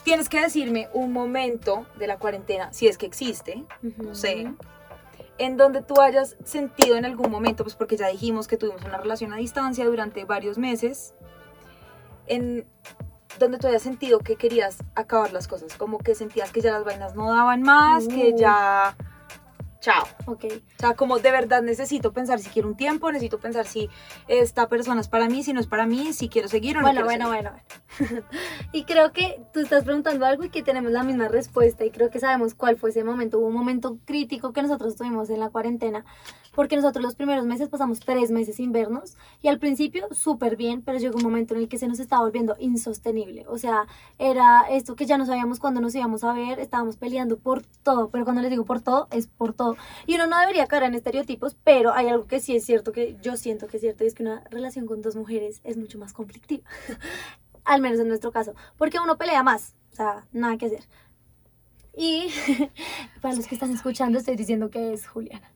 tienes 0.03 0.29
que 0.29 0.39
decirme 0.39 0.89
un 0.93 1.11
momento 1.13 1.85
de 1.97 2.07
la 2.07 2.17
cuarentena, 2.17 2.71
si 2.73 2.87
es 2.87 2.97
que 2.97 3.05
existe, 3.05 3.63
no 3.97 4.15
sé, 4.15 4.51
en 5.37 5.57
donde 5.57 5.81
tú 5.81 5.99
hayas 6.01 6.35
sentido 6.43 6.95
en 6.95 7.05
algún 7.05 7.31
momento, 7.31 7.63
pues 7.63 7.75
porque 7.75 7.97
ya 7.97 8.07
dijimos 8.07 8.47
que 8.47 8.57
tuvimos 8.57 8.83
una 8.83 8.97
relación 8.97 9.33
a 9.33 9.37
distancia 9.37 9.85
durante 9.85 10.23
varios 10.25 10.57
meses, 10.57 11.13
en 12.27 12.67
donde 13.39 13.57
tú 13.57 13.67
hayas 13.67 13.81
sentido 13.81 14.19
que 14.19 14.35
querías 14.35 14.83
acabar 14.95 15.33
las 15.33 15.47
cosas, 15.47 15.75
como 15.75 15.97
que 15.97 16.15
sentías 16.15 16.51
que 16.51 16.61
ya 16.61 16.71
las 16.71 16.83
vainas 16.83 17.15
no 17.15 17.31
daban 17.31 17.61
más, 17.61 18.07
que 18.07 18.35
ya... 18.37 18.95
Chao. 19.81 20.03
Ok. 20.27 20.45
O 20.45 20.79
sea, 20.79 20.93
como 20.95 21.17
de 21.17 21.31
verdad 21.31 21.63
necesito 21.63 22.13
pensar 22.13 22.39
si 22.39 22.49
quiero 22.49 22.67
un 22.67 22.75
tiempo, 22.77 23.11
necesito 23.11 23.39
pensar 23.39 23.65
si 23.65 23.89
esta 24.27 24.67
persona 24.67 25.01
es 25.01 25.07
para 25.07 25.27
mí, 25.27 25.43
si 25.43 25.53
no 25.53 25.59
es 25.59 25.65
para 25.67 25.87
mí, 25.87 26.13
si 26.13 26.29
quiero 26.29 26.47
seguir 26.47 26.77
o 26.77 26.81
no 26.81 26.85
Bueno, 26.87 27.05
quiero 27.07 27.27
bueno, 27.27 27.51
seguir. 27.51 27.51
bueno, 27.99 28.21
bueno. 28.21 28.27
y 28.73 28.83
creo 28.83 29.11
que 29.11 29.41
tú 29.53 29.59
estás 29.59 29.83
preguntando 29.83 30.25
algo 30.25 30.43
y 30.43 30.49
que 30.49 30.61
tenemos 30.61 30.91
la 30.91 31.03
misma 31.03 31.27
respuesta 31.29 31.83
y 31.83 31.89
creo 31.89 32.11
que 32.11 32.19
sabemos 32.19 32.53
cuál 32.53 32.77
fue 32.77 32.91
ese 32.91 33.03
momento. 33.03 33.39
Hubo 33.39 33.47
un 33.47 33.55
momento 33.55 33.97
crítico 34.05 34.53
que 34.53 34.61
nosotros 34.61 34.95
tuvimos 34.95 35.31
en 35.31 35.39
la 35.39 35.49
cuarentena 35.49 36.05
porque 36.53 36.75
nosotros 36.75 37.03
los 37.03 37.15
primeros 37.15 37.45
meses 37.45 37.69
pasamos 37.69 37.99
tres 37.99 38.31
meses 38.31 38.55
sin 38.55 38.71
vernos 38.71 39.15
y 39.41 39.47
al 39.47 39.59
principio 39.59 40.07
súper 40.11 40.55
bien, 40.57 40.81
pero 40.81 40.97
llegó 40.99 41.17
un 41.17 41.23
momento 41.23 41.53
en 41.53 41.61
el 41.61 41.69
que 41.69 41.77
se 41.77 41.87
nos 41.87 41.99
estaba 41.99 42.23
volviendo 42.23 42.55
insostenible. 42.59 43.45
O 43.47 43.57
sea, 43.57 43.87
era 44.17 44.65
esto 44.69 44.95
que 44.95 45.05
ya 45.05 45.17
no 45.17 45.25
sabíamos 45.25 45.59
cuándo 45.59 45.81
nos 45.81 45.95
íbamos 45.95 46.23
a 46.23 46.33
ver, 46.33 46.59
estábamos 46.59 46.97
peleando 46.97 47.37
por 47.37 47.63
todo, 47.83 48.09
pero 48.09 48.23
cuando 48.23 48.41
les 48.41 48.51
digo 48.51 48.65
por 48.65 48.81
todo, 48.81 49.07
es 49.11 49.27
por 49.27 49.53
todo. 49.53 49.77
Y 50.05 50.15
uno 50.15 50.27
no 50.27 50.39
debería 50.39 50.67
caer 50.67 50.83
en 50.83 50.95
estereotipos, 50.95 51.55
pero 51.63 51.93
hay 51.93 52.07
algo 52.07 52.27
que 52.27 52.39
sí 52.39 52.55
es 52.55 52.65
cierto, 52.65 52.91
que 52.91 53.17
yo 53.21 53.37
siento 53.37 53.67
que 53.67 53.77
es 53.77 53.81
cierto, 53.81 54.03
y 54.03 54.07
es 54.07 54.13
que 54.13 54.23
una 54.23 54.43
relación 54.49 54.85
con 54.85 55.01
dos 55.01 55.15
mujeres 55.15 55.61
es 55.63 55.77
mucho 55.77 55.97
más 55.97 56.13
conflictiva. 56.13 56.63
Al 57.63 57.81
menos 57.81 57.99
en 57.99 58.07
nuestro 58.07 58.31
caso, 58.31 58.53
porque 58.77 58.99
uno 58.99 59.17
pelea 59.17 59.43
más, 59.43 59.75
o 59.91 59.95
sea, 59.95 60.25
nada 60.31 60.57
que 60.57 60.65
hacer. 60.65 60.83
Y 61.95 62.27
para 63.21 63.35
los 63.35 63.47
que 63.47 63.55
están 63.55 63.71
escuchando, 63.71 64.17
estoy 64.17 64.35
diciendo 64.35 64.69
que 64.69 64.93
es 64.93 65.07
Juliana. 65.07 65.51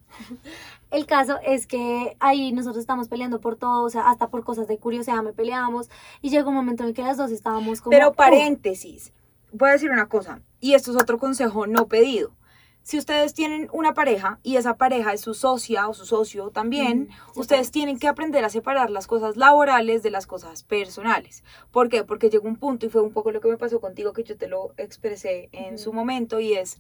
El 0.92 1.06
caso 1.06 1.38
es 1.44 1.68
que 1.68 2.16
ahí 2.20 2.52
nosotros 2.52 2.80
estamos 2.82 3.08
peleando 3.08 3.42
por 3.42 3.56
todo, 3.58 3.84
o 3.84 3.90
sea, 3.90 4.10
hasta 4.10 4.28
por 4.30 4.44
cosas 4.44 4.68
de 4.68 4.78
curiosidad 4.78 5.24
me 5.24 5.34
peleábamos 5.34 5.90
y 6.22 6.30
llegó 6.30 6.50
un 6.50 6.56
momento 6.56 6.84
en 6.84 6.90
el 6.90 6.96
que 6.96 7.02
las 7.02 7.18
dos 7.18 7.32
estábamos 7.32 7.82
como... 7.82 7.92
Pero 7.92 8.10
"Uh, 8.12 8.14
paréntesis, 8.14 9.12
voy 9.52 9.70
a 9.70 9.74
decir 9.74 9.92
una 9.92 10.08
cosa, 10.08 10.42
y 10.60 10.74
esto 10.74 10.92
es 10.92 10.98
otro 10.98 11.18
consejo 11.18 11.68
no 11.68 11.88
pedido. 11.88 12.32
Si 12.84 13.00
ustedes 13.00 13.34
tienen 13.34 13.68
una 13.74 13.96
pareja 13.96 14.40
y 14.44 14.58
esa 14.58 14.78
pareja 14.78 15.12
es 15.12 15.22
su 15.22 15.34
socia 15.34 15.88
o 15.90 15.96
su 15.96 16.06
socio 16.06 16.52
también, 16.52 17.10
Mm, 17.36 17.40
ustedes 17.40 17.72
tienen 17.72 17.98
que 17.98 18.08
aprender 18.08 18.46
a 18.46 18.50
separar 18.50 18.92
las 18.92 19.08
cosas 19.08 19.38
laborales 19.38 20.04
de 20.04 20.12
las 20.12 20.28
cosas 20.28 20.62
personales. 20.62 21.44
¿Por 21.72 21.90
qué? 21.90 22.04
Porque 22.04 22.30
llegó 22.30 22.48
un 22.48 22.58
punto 22.58 22.86
y 22.86 22.90
fue 22.90 23.02
un 23.02 23.12
poco 23.12 23.32
lo 23.32 23.42
que 23.42 23.48
me 23.48 23.58
pasó 23.58 23.82
contigo 23.82 24.14
que 24.14 24.24
yo 24.24 24.38
te 24.38 24.48
lo 24.48 24.72
expresé 24.78 25.50
en 25.52 25.80
su 25.80 25.94
momento 25.94 26.40
y 26.40 26.54
es, 26.54 26.78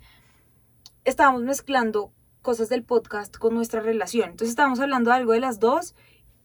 estábamos 1.05 1.41
mezclando 1.41 2.11
cosas 2.45 2.69
del 2.69 2.83
podcast 2.83 3.35
con 3.37 3.53
nuestra 3.55 3.81
relación. 3.81 4.29
Entonces 4.29 4.49
estábamos 4.49 4.79
hablando 4.79 5.09
de 5.09 5.17
algo 5.17 5.33
de 5.33 5.39
las 5.39 5.59
dos 5.59 5.95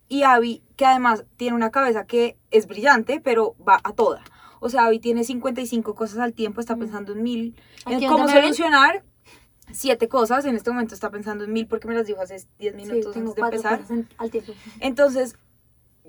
y 0.09 0.23
Abby, 0.25 0.63
que 0.77 0.87
además 0.87 1.25
tiene 1.37 1.55
una 1.55 1.71
cabeza 1.71 2.07
que 2.07 2.37
es 2.51 2.67
brillante, 2.67 3.21
pero 3.21 3.55
va 3.67 3.79
a 3.85 3.93
toda. 3.93 4.25
O 4.61 4.69
sea, 4.71 4.87
Abby 4.87 4.99
tiene 4.99 5.23
55 5.25 5.95
cosas 5.95 6.19
al 6.19 6.33
tiempo, 6.33 6.61
está 6.61 6.75
Mm. 6.75 6.81
pensando 6.81 7.13
en 7.13 7.23
mil, 7.23 7.55
en 7.87 8.09
cómo 8.09 8.27
solucionar 8.29 9.05
siete 9.73 10.09
cosas. 10.09 10.45
En 10.47 10.57
este 10.57 10.71
momento 10.71 10.95
está 10.95 11.11
pensando 11.11 11.45
en 11.45 11.53
mil 11.53 11.67
porque 11.69 11.87
me 11.87 11.95
las 11.95 12.07
dijo 12.07 12.21
hace 12.21 12.45
10 12.59 12.75
Sí, 12.75 12.83
minutos 12.83 13.13
tengo 13.15 13.35
antes 13.45 13.63
de 13.63 13.69
empezar. 13.69 13.81
en- 13.97 14.09
al 14.19 14.31
tiempo. 14.31 14.53
Entonces, 14.81 15.37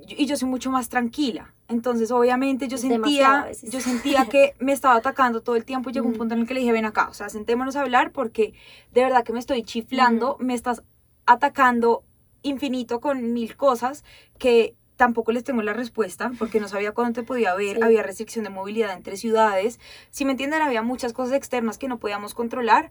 y 0.08 0.26
yo 0.26 0.36
soy 0.38 0.50
mucho 0.50 0.72
más 0.72 0.90
tranquila. 0.90 1.54
Entonces, 1.72 2.12
obviamente, 2.12 2.68
yo 2.68 2.78
sentía, 2.78 3.48
yo 3.64 3.80
sentía 3.82 4.26
que 4.28 4.56
me 4.60 4.74
estaba 4.74 4.96
atacando 4.96 5.42
todo 5.42 5.56
el 5.56 5.66
tiempo 5.66 5.90
y 5.90 5.94
llegó 5.94 6.08
un 6.08 6.14
Mm. 6.14 6.18
punto 6.18 6.34
en 6.36 6.42
el 6.42 6.48
que 6.48 6.54
le 6.54 6.60
dije, 6.60 6.72
ven 6.72 6.86
acá, 6.86 7.08
o 7.10 7.14
sea, 7.14 7.30
sentémonos 7.30 7.76
a 7.76 7.82
hablar 7.82 8.12
porque 8.12 8.54
de 8.94 9.04
verdad 9.04 9.24
que 9.24 9.34
me 9.34 9.40
estoy 9.40 9.64
chiflando, 9.64 10.38
me 10.40 10.54
estás 10.54 10.84
atacando 11.26 12.04
infinito 12.44 13.00
con 13.00 13.34
mil 13.34 13.56
cosas 13.56 14.04
que 14.38 14.76
tampoco 14.98 15.32
les 15.32 15.44
tengo 15.44 15.62
la 15.62 15.74
respuesta 15.74 16.32
porque 16.38 16.60
no 16.60 16.68
sabía 16.68 16.92
cuándo 16.92 17.22
te 17.22 17.26
podía 17.26 17.56
ver, 17.56 17.78
Sí. 17.78 17.82
había 17.84 18.04
restricción 18.04 18.44
de 18.44 18.50
movilidad 18.52 18.94
entre 18.94 19.18
ciudades, 19.18 19.80
si 20.12 20.26
me 20.26 20.32
entienden, 20.32 20.62
había 20.62 20.82
muchas 20.84 21.14
cosas 21.14 21.34
externas 21.36 21.78
que 21.78 21.88
no 21.88 21.98
podíamos 22.00 22.34
controlar 22.36 22.90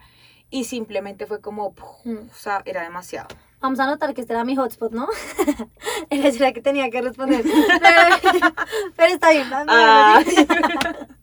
y 0.51 0.65
simplemente 0.65 1.27
fue 1.27 1.41
como, 1.41 1.73
puf, 1.75 1.89
Mm. 2.05 2.17
o 2.31 2.35
sea, 2.35 2.63
era 2.65 2.83
demasiado. 2.83 3.29
Vamos 3.61 3.79
a 3.81 3.85
anotar 3.85 4.15
que 4.15 4.23
este 4.23 4.33
era 4.33 4.45
mi 4.45 4.57
hotspot, 4.57 4.93
¿no? 4.93 5.07
era 6.11 6.53
que 6.53 6.63
tenía 6.63 6.91
que 6.91 7.03
responder. 7.03 7.43
Pero, 7.43 8.55
pero 8.97 9.15
está 9.15 9.31
bien. 9.31 9.47
Ah. 9.53 10.23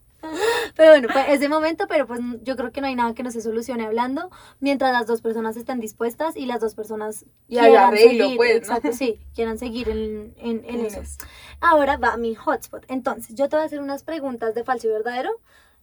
Pero 0.75 0.91
bueno, 0.91 1.09
fue 1.09 1.33
ese 1.33 1.47
momento, 1.47 1.87
pero 1.87 2.05
pues 2.05 2.19
yo 2.43 2.55
creo 2.55 2.71
que 2.71 2.81
no 2.81 2.87
hay 2.87 2.95
nada 2.95 3.13
que 3.13 3.23
no 3.23 3.31
se 3.31 3.41
solucione 3.41 3.85
hablando 3.85 4.29
mientras 4.59 4.91
las 4.91 5.07
dos 5.07 5.21
personas 5.21 5.55
estén 5.57 5.79
dispuestas 5.79 6.35
y 6.35 6.45
las 6.45 6.59
dos 6.59 6.75
personas 6.75 7.25
Y 7.47 7.59
haya 7.59 7.67
quieran 7.69 7.85
arreglo, 7.87 8.23
seguir, 8.25 8.37
pues, 8.37 8.51
¿no? 8.51 8.57
exacto, 8.57 8.91
sí, 8.93 9.19
quieran 9.35 9.57
seguir 9.57 9.89
en, 9.89 10.33
en, 10.37 10.65
en 10.65 10.75
En 10.81 10.85
eso. 10.85 11.01
eso. 11.01 11.17
Ahora 11.61 11.97
va 11.97 12.17
mi 12.17 12.35
hotspot. 12.35 12.83
Entonces, 12.89 13.35
yo 13.35 13.47
te 13.47 13.55
voy 13.55 13.63
a 13.63 13.65
hacer 13.67 13.79
unas 13.79 14.03
preguntas 14.03 14.53
de 14.53 14.63
falso 14.63 14.87
y 14.87 14.91
verdadero 14.91 15.31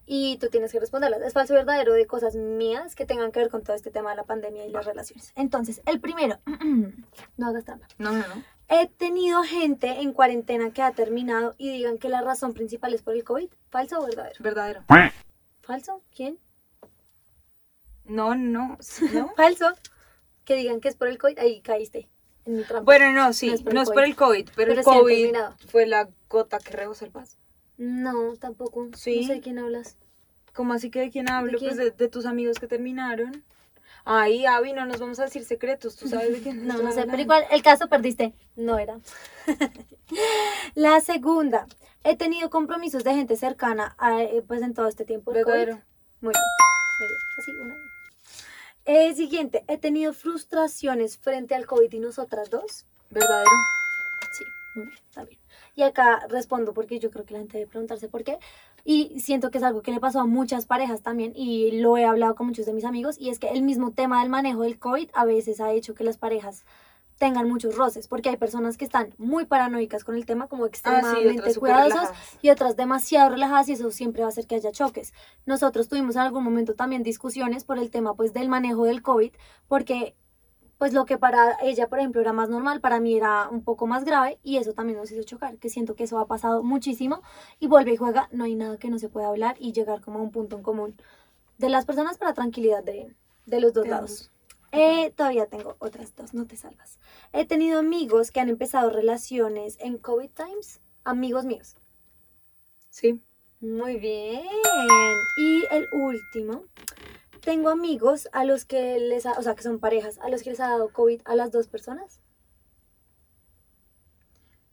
y 0.06 0.36
tú 0.38 0.48
tienes 0.48 0.72
que 0.72 0.80
responderlas. 0.80 1.22
Es 1.22 1.32
falso 1.32 1.54
y 1.54 1.56
verdadero 1.56 1.92
de 1.94 2.06
cosas 2.06 2.34
mías 2.36 2.94
que 2.94 3.06
tengan 3.06 3.32
que 3.32 3.40
ver 3.40 3.50
con 3.50 3.62
todo 3.62 3.74
este 3.74 3.90
tema 3.90 4.10
de 4.10 4.16
la 4.16 4.24
pandemia 4.24 4.66
y 4.66 4.70
las 4.70 4.84
relaciones. 4.84 5.32
Entonces, 5.34 5.80
el 5.86 6.00
primero, 6.00 6.38
no 7.36 7.48
hagas 7.48 7.64
trampa. 7.64 7.86
No, 7.98 8.12
no, 8.12 8.18
no. 8.18 8.42
He 8.68 8.88
tenido 8.88 9.42
gente 9.42 10.00
en 10.00 10.12
cuarentena 10.12 10.70
que 10.72 10.82
ha 10.82 10.92
terminado 10.92 11.54
y 11.58 11.70
digan 11.70 11.98
que 11.98 12.08
la 12.08 12.22
razón 12.22 12.54
principal 12.54 12.94
es 12.94 13.02
por 13.02 13.14
el 13.14 13.24
COVID. 13.24 13.50
¿Falso 13.70 14.00
o 14.00 14.06
verdadero? 14.06 14.36
Verdadero. 14.40 14.84
¿Falso? 15.60 16.02
¿Quién? 16.14 16.38
No, 18.04 18.34
no, 18.34 18.78
no. 19.12 19.32
¿Falso? 19.36 19.72
Que 20.44 20.56
digan 20.56 20.80
que 20.80 20.88
es 20.88 20.96
por 20.96 21.08
el 21.08 21.18
COVID. 21.18 21.38
Ahí 21.38 21.60
caíste 21.60 22.08
en 22.44 22.56
mi 22.56 22.64
trampa. 22.64 22.84
Bueno, 22.84 23.12
no, 23.12 23.32
sí, 23.32 23.48
No 23.48 23.54
es 23.54 23.62
por 23.62 23.74
no 23.74 23.80
el 23.80 23.86
es 23.86 23.92
por 23.92 24.04
el 24.04 24.16
COVID, 24.16 24.48
pero, 24.56 24.74
Pero 24.74 24.80
el 24.80 24.84
COVID 24.84 25.36
fue 25.68 25.86
la 25.86 26.08
gota 26.28 26.58
que 26.58 26.70
rebosó 26.70 27.04
el 27.04 27.10
vaso. 27.10 27.36
No, 27.76 28.36
tampoco. 28.36 28.88
Sí. 28.96 29.20
No 29.20 29.26
sé 29.26 29.34
de 29.34 29.40
quién 29.40 29.58
hablas. 29.58 29.96
¿Cómo 30.52 30.72
así 30.72 30.90
que 30.90 31.00
de 31.00 31.10
quién 31.10 31.28
hablo? 31.28 31.58
quién? 31.58 31.74
Pues 31.74 31.76
de, 31.76 31.90
de 31.90 32.08
tus 32.08 32.26
amigos 32.26 32.58
que 32.58 32.66
terminaron. 32.66 33.44
Ay, 34.04 34.44
Avi, 34.44 34.72
no 34.74 34.84
nos 34.84 35.00
vamos 35.00 35.18
a 35.18 35.24
decir 35.24 35.44
secretos, 35.44 35.96
tú 35.96 36.08
sabes 36.08 36.30
de 36.30 36.40
quién 36.40 36.66
No, 36.66 36.78
no 36.78 36.92
sé, 36.92 37.06
pero 37.06 37.22
igual 37.22 37.44
el 37.50 37.62
caso 37.62 37.88
perdiste. 37.88 38.34
No 38.54 38.78
era. 38.78 39.00
la 40.74 41.00
segunda. 41.00 41.66
He 42.04 42.16
tenido 42.16 42.50
compromisos 42.50 43.02
de 43.02 43.14
gente 43.14 43.36
cercana 43.36 43.94
a, 43.98 44.22
eh, 44.22 44.44
pues 44.46 44.60
en 44.60 44.74
todo 44.74 44.88
este 44.88 45.06
tiempo. 45.06 45.32
Verdadero. 45.32 45.80
Muy 46.20 46.32
bien. 46.32 46.44
Muy 47.00 47.08
bien. 47.08 47.20
Así, 47.38 47.50
una. 47.52 47.76
Eh, 48.84 49.14
siguiente. 49.14 49.64
He 49.68 49.78
tenido 49.78 50.12
frustraciones 50.12 51.16
frente 51.16 51.54
al 51.54 51.64
COVID 51.64 51.90
y 51.90 52.00
nosotras 52.00 52.50
dos. 52.50 52.84
Verdadero. 53.08 53.50
Sí, 54.74 54.80
muy 54.80 54.86
bien, 54.86 54.98
está 55.04 55.24
bien. 55.24 55.40
Y 55.76 55.82
acá 55.82 56.26
respondo 56.28 56.74
porque 56.74 56.98
yo 56.98 57.10
creo 57.10 57.24
que 57.24 57.34
la 57.34 57.40
gente 57.40 57.58
debe 57.58 57.70
preguntarse 57.70 58.08
por 58.08 58.24
qué. 58.24 58.38
Y 58.84 59.20
siento 59.20 59.50
que 59.50 59.58
es 59.58 59.64
algo 59.64 59.82
que 59.82 59.92
le 59.92 60.00
pasó 60.00 60.20
a 60.20 60.26
muchas 60.26 60.66
parejas 60.66 61.02
también 61.02 61.32
y 61.34 61.80
lo 61.80 61.96
he 61.96 62.04
hablado 62.04 62.34
con 62.34 62.46
muchos 62.46 62.66
de 62.66 62.74
mis 62.74 62.84
amigos 62.84 63.16
y 63.18 63.30
es 63.30 63.38
que 63.38 63.48
el 63.48 63.62
mismo 63.62 63.92
tema 63.92 64.20
del 64.20 64.28
manejo 64.28 64.62
del 64.62 64.78
COVID 64.78 65.10
a 65.14 65.24
veces 65.24 65.60
ha 65.60 65.72
hecho 65.72 65.94
que 65.94 66.04
las 66.04 66.18
parejas 66.18 66.64
tengan 67.18 67.48
muchos 67.48 67.76
roces, 67.76 68.08
porque 68.08 68.28
hay 68.28 68.36
personas 68.36 68.76
que 68.76 68.84
están 68.84 69.14
muy 69.18 69.46
paranoicas 69.46 70.04
con 70.04 70.16
el 70.16 70.26
tema, 70.26 70.48
como 70.48 70.66
extremadamente 70.66 71.40
otras 71.40 71.54
súper 71.54 71.72
cuidadosas, 71.72 72.12
y 72.42 72.50
otras 72.50 72.76
demasiado 72.76 73.30
relajadas, 73.30 73.68
y 73.68 73.72
eso 73.72 73.90
siempre 73.90 74.22
va 74.22 74.26
a 74.26 74.30
hacer 74.30 74.46
que 74.46 74.56
haya 74.56 74.72
choques. 74.72 75.12
Nosotros 75.46 75.88
tuvimos 75.88 76.16
en 76.16 76.22
algún 76.22 76.42
momento 76.42 76.74
también 76.74 77.02
discusiones 77.02 77.64
por 77.64 77.78
el 77.78 77.90
tema 77.90 78.14
pues 78.14 78.32
del 78.32 78.48
manejo 78.48 78.84
del 78.84 79.02
COVID, 79.02 79.32
porque 79.68 80.16
pues 80.78 80.92
lo 80.92 81.04
que 81.04 81.18
para 81.18 81.56
ella, 81.62 81.88
por 81.88 81.98
ejemplo, 81.98 82.20
era 82.20 82.32
más 82.32 82.48
normal, 82.48 82.80
para 82.80 83.00
mí 83.00 83.16
era 83.16 83.48
un 83.48 83.62
poco 83.62 83.86
más 83.86 84.04
grave, 84.04 84.38
y 84.42 84.56
eso 84.56 84.72
también 84.72 84.98
nos 84.98 85.10
hizo 85.10 85.22
chocar, 85.22 85.56
que 85.58 85.68
siento 85.68 85.94
que 85.94 86.04
eso 86.04 86.18
ha 86.18 86.26
pasado 86.26 86.62
muchísimo, 86.62 87.22
y 87.60 87.66
vuelve 87.66 87.92
y 87.92 87.96
juega, 87.96 88.28
no 88.32 88.44
hay 88.44 88.54
nada 88.54 88.78
que 88.78 88.90
no 88.90 88.98
se 88.98 89.08
pueda 89.08 89.28
hablar 89.28 89.56
y 89.58 89.72
llegar 89.72 90.00
como 90.00 90.18
a 90.18 90.22
un 90.22 90.30
punto 90.30 90.56
en 90.56 90.62
común 90.62 90.96
de 91.58 91.68
las 91.68 91.84
personas 91.84 92.18
para 92.18 92.34
tranquilidad 92.34 92.82
de, 92.82 93.14
de 93.46 93.60
los 93.60 93.72
dos 93.72 93.86
lados. 93.86 94.30
Eh, 94.72 95.12
todavía 95.14 95.46
tengo 95.46 95.76
otras 95.78 96.16
dos, 96.16 96.34
no 96.34 96.46
te 96.46 96.56
salvas. 96.56 96.98
He 97.32 97.44
tenido 97.46 97.78
amigos 97.78 98.32
que 98.32 98.40
han 98.40 98.48
empezado 98.48 98.90
relaciones 98.90 99.76
en 99.78 99.98
COVID 99.98 100.30
times, 100.30 100.80
amigos 101.04 101.44
míos. 101.44 101.76
Sí. 102.90 103.20
Muy 103.60 103.96
bien. 103.96 104.44
Y 105.38 105.64
el 105.70 105.86
último, 105.92 106.64
tengo 107.44 107.68
amigos 107.70 108.28
a 108.32 108.44
los 108.44 108.64
que 108.64 108.98
les 108.98 109.26
ha, 109.26 109.32
o 109.32 109.42
sea, 109.42 109.54
que 109.54 109.62
son 109.62 109.78
parejas, 109.78 110.18
a 110.22 110.28
los 110.30 110.42
que 110.42 110.50
les 110.50 110.60
ha 110.60 110.68
dado 110.68 110.88
COVID 110.92 111.20
a 111.24 111.34
las 111.36 111.52
dos 111.52 111.66
personas. 111.68 112.20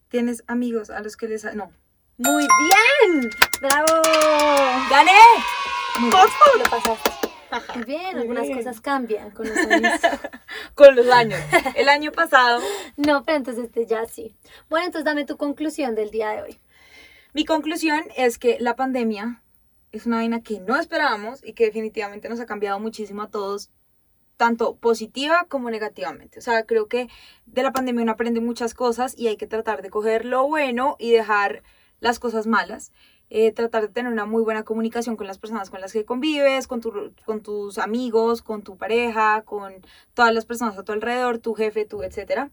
¿Tienes 0.09 0.43
amigos 0.47 0.89
a 0.89 0.99
los 1.01 1.15
que 1.15 1.27
les... 1.27 1.45
ha- 1.45 1.53
No. 1.53 1.71
Muy 2.17 2.43
bien. 2.43 3.29
Bravo. 3.61 4.01
¡Gané! 4.89 5.11
Muy 5.99 6.09
bien, 6.09 6.23
lo 6.57 6.63
pasaste. 6.69 7.11
Muy 7.75 7.83
bien, 7.85 8.11
Muy 8.13 8.21
algunas 8.21 8.43
bien. 8.43 8.57
cosas 8.57 8.79
cambian 8.81 9.31
con 9.31 9.47
los 9.47 9.57
años. 9.71 9.99
Con 10.75 10.95
los 10.95 11.07
años. 11.09 11.39
El 11.75 11.89
año 11.89 12.11
pasado, 12.11 12.61
No, 12.97 13.23
pero 13.25 13.37
entonces 13.37 13.65
este 13.65 13.85
ya 13.85 14.05
sí. 14.05 14.35
Bueno, 14.69 14.85
entonces 14.85 15.05
dame 15.05 15.25
tu 15.25 15.37
conclusión 15.37 15.95
del 15.95 16.11
día 16.11 16.29
de 16.31 16.41
hoy. 16.43 16.59
mi 17.33 17.45
conclusión 17.45 18.03
es 18.15 18.37
que 18.37 18.57
la 18.59 18.75
pandemia 18.75 19.41
es 19.91 20.05
una 20.05 20.17
vaina 20.17 20.41
que 20.41 20.59
no 20.59 20.77
esperábamos 20.77 21.43
y 21.43 21.53
que 21.53 21.65
definitivamente 21.65 22.29
nos 22.29 22.39
ha 22.39 22.45
cambiado 22.45 22.79
muchísimo 22.79 23.23
a 23.23 23.29
todos, 23.29 23.71
tanto 24.37 24.75
positiva 24.77 25.45
como 25.49 25.69
negativamente. 25.69 26.39
O 26.39 26.41
sea, 26.41 26.65
creo 26.65 26.87
que 26.87 27.09
de 27.45 27.63
la 27.63 27.71
pandemia 27.73 28.03
uno 28.03 28.11
aprende 28.13 28.41
muchas 28.41 28.73
cosas 28.73 29.17
y 29.17 29.27
hay 29.27 29.37
que 29.37 29.47
tratar 29.47 29.81
de 29.81 29.89
coger 29.89 30.25
lo 30.25 30.47
bueno 30.47 30.95
y 30.99 31.11
dejar 31.11 31.63
las 31.99 32.19
cosas 32.19 32.47
malas. 32.47 32.91
Eh, 33.29 33.53
tratar 33.53 33.83
de 33.83 33.87
tener 33.89 34.11
una 34.11 34.25
muy 34.25 34.43
buena 34.43 34.63
comunicación 34.63 35.15
con 35.15 35.25
las 35.27 35.37
personas 35.39 35.69
con 35.69 35.79
las 35.79 35.93
que 35.93 36.03
convives, 36.05 36.67
con, 36.67 36.81
tu- 36.81 37.13
con 37.25 37.41
tus 37.41 37.77
amigos, 37.77 38.41
con 38.41 38.61
tu 38.63 38.77
pareja, 38.77 39.43
con 39.43 39.75
todas 40.13 40.33
las 40.33 40.45
personas 40.45 40.77
a 40.77 40.83
tu 40.83 40.91
alrededor, 40.91 41.37
tu 41.39 41.53
jefe, 41.53 41.85
tú, 41.85 42.03
etcétera. 42.03 42.51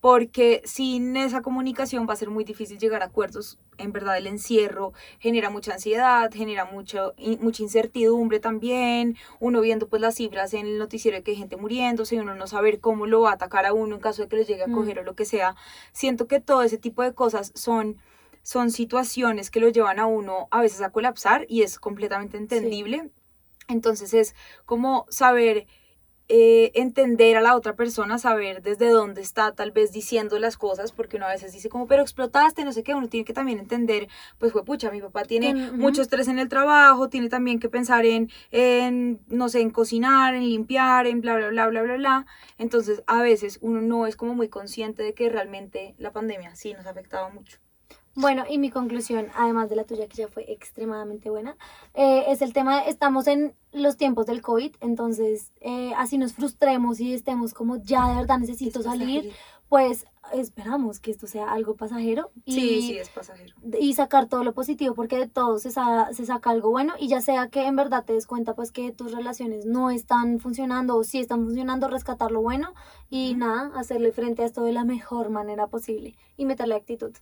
Porque 0.00 0.62
sin 0.64 1.16
esa 1.16 1.42
comunicación 1.42 2.06
va 2.08 2.14
a 2.14 2.16
ser 2.16 2.30
muy 2.30 2.44
difícil 2.44 2.78
llegar 2.78 3.02
a 3.02 3.06
acuerdos. 3.06 3.58
En 3.76 3.92
verdad, 3.92 4.16
el 4.16 4.26
encierro 4.26 4.92
genera 5.18 5.50
mucha 5.50 5.74
ansiedad, 5.74 6.30
genera 6.32 6.64
mucho, 6.64 7.12
mucha 7.40 7.62
incertidumbre 7.62 8.40
también. 8.40 9.16
Uno 9.40 9.60
viendo 9.60 9.88
pues 9.88 10.00
las 10.00 10.14
cifras 10.14 10.54
en 10.54 10.66
el 10.66 10.78
noticiero 10.78 11.18
de 11.18 11.22
que 11.22 11.32
hay 11.32 11.36
gente 11.36 11.56
muriéndose 11.56 12.14
y 12.14 12.18
uno 12.18 12.34
no 12.34 12.46
saber 12.46 12.80
cómo 12.80 13.06
lo 13.06 13.22
va 13.22 13.30
a 13.30 13.34
atacar 13.34 13.66
a 13.66 13.74
uno 13.74 13.96
en 13.96 14.00
caso 14.00 14.22
de 14.22 14.28
que 14.28 14.36
lo 14.36 14.42
llegue 14.42 14.62
a 14.62 14.68
Mm. 14.68 14.74
coger 14.74 14.98
o 15.00 15.04
lo 15.04 15.14
que 15.14 15.24
sea. 15.26 15.54
Siento 15.92 16.26
que 16.26 16.40
todo 16.40 16.62
ese 16.62 16.78
tipo 16.78 17.02
de 17.02 17.12
cosas 17.14 17.52
son 17.54 17.98
son 18.42 18.70
situaciones 18.70 19.50
que 19.50 19.60
lo 19.60 19.68
llevan 19.68 19.98
a 19.98 20.06
uno 20.06 20.48
a 20.50 20.62
veces 20.62 20.80
a 20.80 20.88
colapsar 20.90 21.44
y 21.46 21.60
es 21.60 21.78
completamente 21.78 22.38
entendible. 22.38 23.10
Entonces 23.68 24.14
es 24.14 24.34
como 24.64 25.04
saber 25.10 25.66
eh, 26.32 26.70
entender 26.74 27.36
a 27.36 27.40
la 27.40 27.56
otra 27.56 27.74
persona, 27.74 28.16
saber 28.16 28.62
desde 28.62 28.88
dónde 28.88 29.20
está 29.20 29.50
tal 29.50 29.72
vez 29.72 29.90
diciendo 29.90 30.38
las 30.38 30.56
cosas, 30.56 30.92
porque 30.92 31.16
uno 31.16 31.26
a 31.26 31.30
veces 31.30 31.52
dice 31.52 31.68
como, 31.68 31.88
pero 31.88 32.02
explotaste, 32.02 32.64
no 32.64 32.70
sé 32.70 32.84
qué, 32.84 32.94
uno 32.94 33.08
tiene 33.08 33.24
que 33.24 33.32
también 33.32 33.58
entender, 33.58 34.06
pues 34.38 34.52
fue 34.52 34.64
pucha, 34.64 34.92
mi 34.92 35.00
papá 35.00 35.24
tiene 35.24 35.54
ujú. 35.54 35.76
mucho 35.76 36.02
estrés 36.02 36.28
en 36.28 36.38
el 36.38 36.48
trabajo, 36.48 37.08
tiene 37.08 37.28
también 37.28 37.58
que 37.58 37.68
pensar 37.68 38.06
en, 38.06 38.30
en, 38.52 39.20
no 39.26 39.48
sé, 39.48 39.60
en 39.60 39.70
cocinar, 39.70 40.36
en 40.36 40.44
limpiar, 40.48 41.08
en 41.08 41.20
bla, 41.20 41.34
bla, 41.34 41.48
bla, 41.48 41.66
bla, 41.66 41.82
bla, 41.82 41.96
bla. 41.96 42.26
Entonces 42.58 43.02
a 43.08 43.20
veces 43.22 43.58
uno 43.60 43.80
no 43.80 44.06
es 44.06 44.14
como 44.14 44.36
muy 44.36 44.48
consciente 44.48 45.02
de 45.02 45.14
que 45.14 45.30
realmente 45.30 45.96
la 45.98 46.12
pandemia 46.12 46.54
sí 46.54 46.74
nos 46.74 46.86
ha 46.86 46.90
afectado 46.90 47.28
mucho. 47.30 47.58
Bueno, 48.20 48.44
y 48.48 48.58
mi 48.58 48.70
conclusión, 48.70 49.28
además 49.36 49.70
de 49.70 49.76
la 49.76 49.84
tuya, 49.84 50.06
que 50.08 50.16
ya 50.16 50.28
fue 50.28 50.50
extremadamente 50.52 51.30
buena, 51.30 51.56
eh, 51.94 52.24
es 52.28 52.42
el 52.42 52.52
tema, 52.52 52.82
de- 52.82 52.90
estamos 52.90 53.26
en 53.26 53.54
los 53.72 53.96
tiempos 53.96 54.26
del 54.26 54.42
COVID, 54.42 54.74
entonces 54.80 55.52
eh, 55.60 55.92
así 55.96 56.18
nos 56.18 56.32
frustremos 56.34 57.00
y 57.00 57.14
estemos 57.14 57.54
como 57.54 57.76
ya 57.76 58.08
de 58.08 58.16
verdad 58.16 58.38
necesito 58.38 58.80
Es 58.80 58.84
salir, 58.86 59.32
pues 59.68 60.04
esperamos 60.34 61.00
que 61.00 61.12
esto 61.12 61.26
sea 61.26 61.50
algo 61.52 61.76
pasajero 61.76 62.30
y, 62.44 62.52
Sí, 62.52 62.82
sí, 62.82 62.98
es 62.98 63.08
pasajero. 63.08 63.54
y 63.80 63.94
sacar 63.94 64.26
todo 64.28 64.42
lo 64.44 64.52
positivo, 64.52 64.94
porque 64.94 65.16
de 65.18 65.28
todo 65.28 65.58
se, 65.58 65.70
sa- 65.70 66.12
se 66.12 66.26
saca 66.26 66.50
algo 66.50 66.70
bueno 66.70 66.94
y 66.98 67.08
ya 67.08 67.20
sea 67.20 67.48
que 67.48 67.66
en 67.66 67.76
verdad 67.76 68.04
te 68.04 68.12
des 68.12 68.26
cuenta 68.26 68.54
pues 68.54 68.72
que 68.72 68.92
tus 68.92 69.12
relaciones 69.12 69.66
no 69.66 69.90
están 69.90 70.40
funcionando 70.40 70.96
o 70.96 71.04
sí 71.04 71.20
están 71.20 71.44
funcionando, 71.44 71.88
rescatar 71.88 72.32
lo 72.32 72.42
bueno 72.42 72.74
y 73.08 73.34
nada, 73.34 73.70
hacerle 73.78 74.12
frente 74.12 74.42
a 74.42 74.46
esto 74.46 74.62
de 74.62 74.72
la 74.72 74.84
mejor 74.84 75.30
manera 75.30 75.68
posible 75.68 76.16
y 76.36 76.44
meterle 76.44 76.74
actitud. 76.74 77.12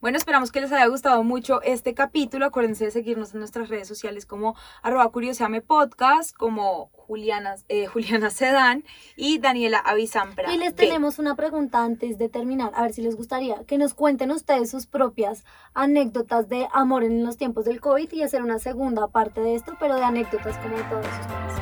Bueno, 0.00 0.18
esperamos 0.18 0.52
que 0.52 0.60
les 0.60 0.72
haya 0.72 0.86
gustado 0.86 1.22
mucho 1.22 1.62
este 1.62 1.94
capítulo. 1.94 2.46
Acuérdense 2.46 2.84
de 2.84 2.90
seguirnos 2.90 3.32
en 3.34 3.40
nuestras 3.40 3.68
redes 3.68 3.88
sociales 3.88 4.26
como 4.26 4.56
arroba 4.82 5.10
curioseame 5.10 5.60
podcast, 5.60 6.34
como 6.34 6.90
Juliana, 6.92 7.56
eh, 7.68 7.86
Juliana 7.92 8.30
Sedán 8.30 8.84
y 9.16 9.38
Daniela 9.38 9.78
Avisampra. 9.78 10.52
Y 10.52 10.58
les 10.58 10.74
tenemos 10.74 11.18
una 11.18 11.34
pregunta 11.34 11.82
antes 11.82 12.18
de 12.18 12.28
terminar, 12.28 12.72
a 12.74 12.82
ver 12.82 12.92
si 12.92 13.02
les 13.02 13.16
gustaría 13.16 13.64
que 13.64 13.78
nos 13.78 13.94
cuenten 13.94 14.30
ustedes 14.30 14.70
sus 14.70 14.86
propias 14.86 15.44
anécdotas 15.74 16.48
de 16.48 16.68
amor 16.72 17.04
en 17.04 17.24
los 17.24 17.36
tiempos 17.36 17.64
del 17.64 17.80
COVID 17.80 18.12
y 18.12 18.22
hacer 18.22 18.42
una 18.42 18.58
segunda 18.58 19.08
parte 19.08 19.40
de 19.40 19.54
esto, 19.54 19.76
pero 19.78 19.96
de 19.96 20.04
anécdotas 20.04 20.56
como 20.58 20.76
de 20.76 20.82
todos 20.84 21.06
ustedes. 21.06 21.60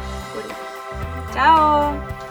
Chao. 1.35 2.28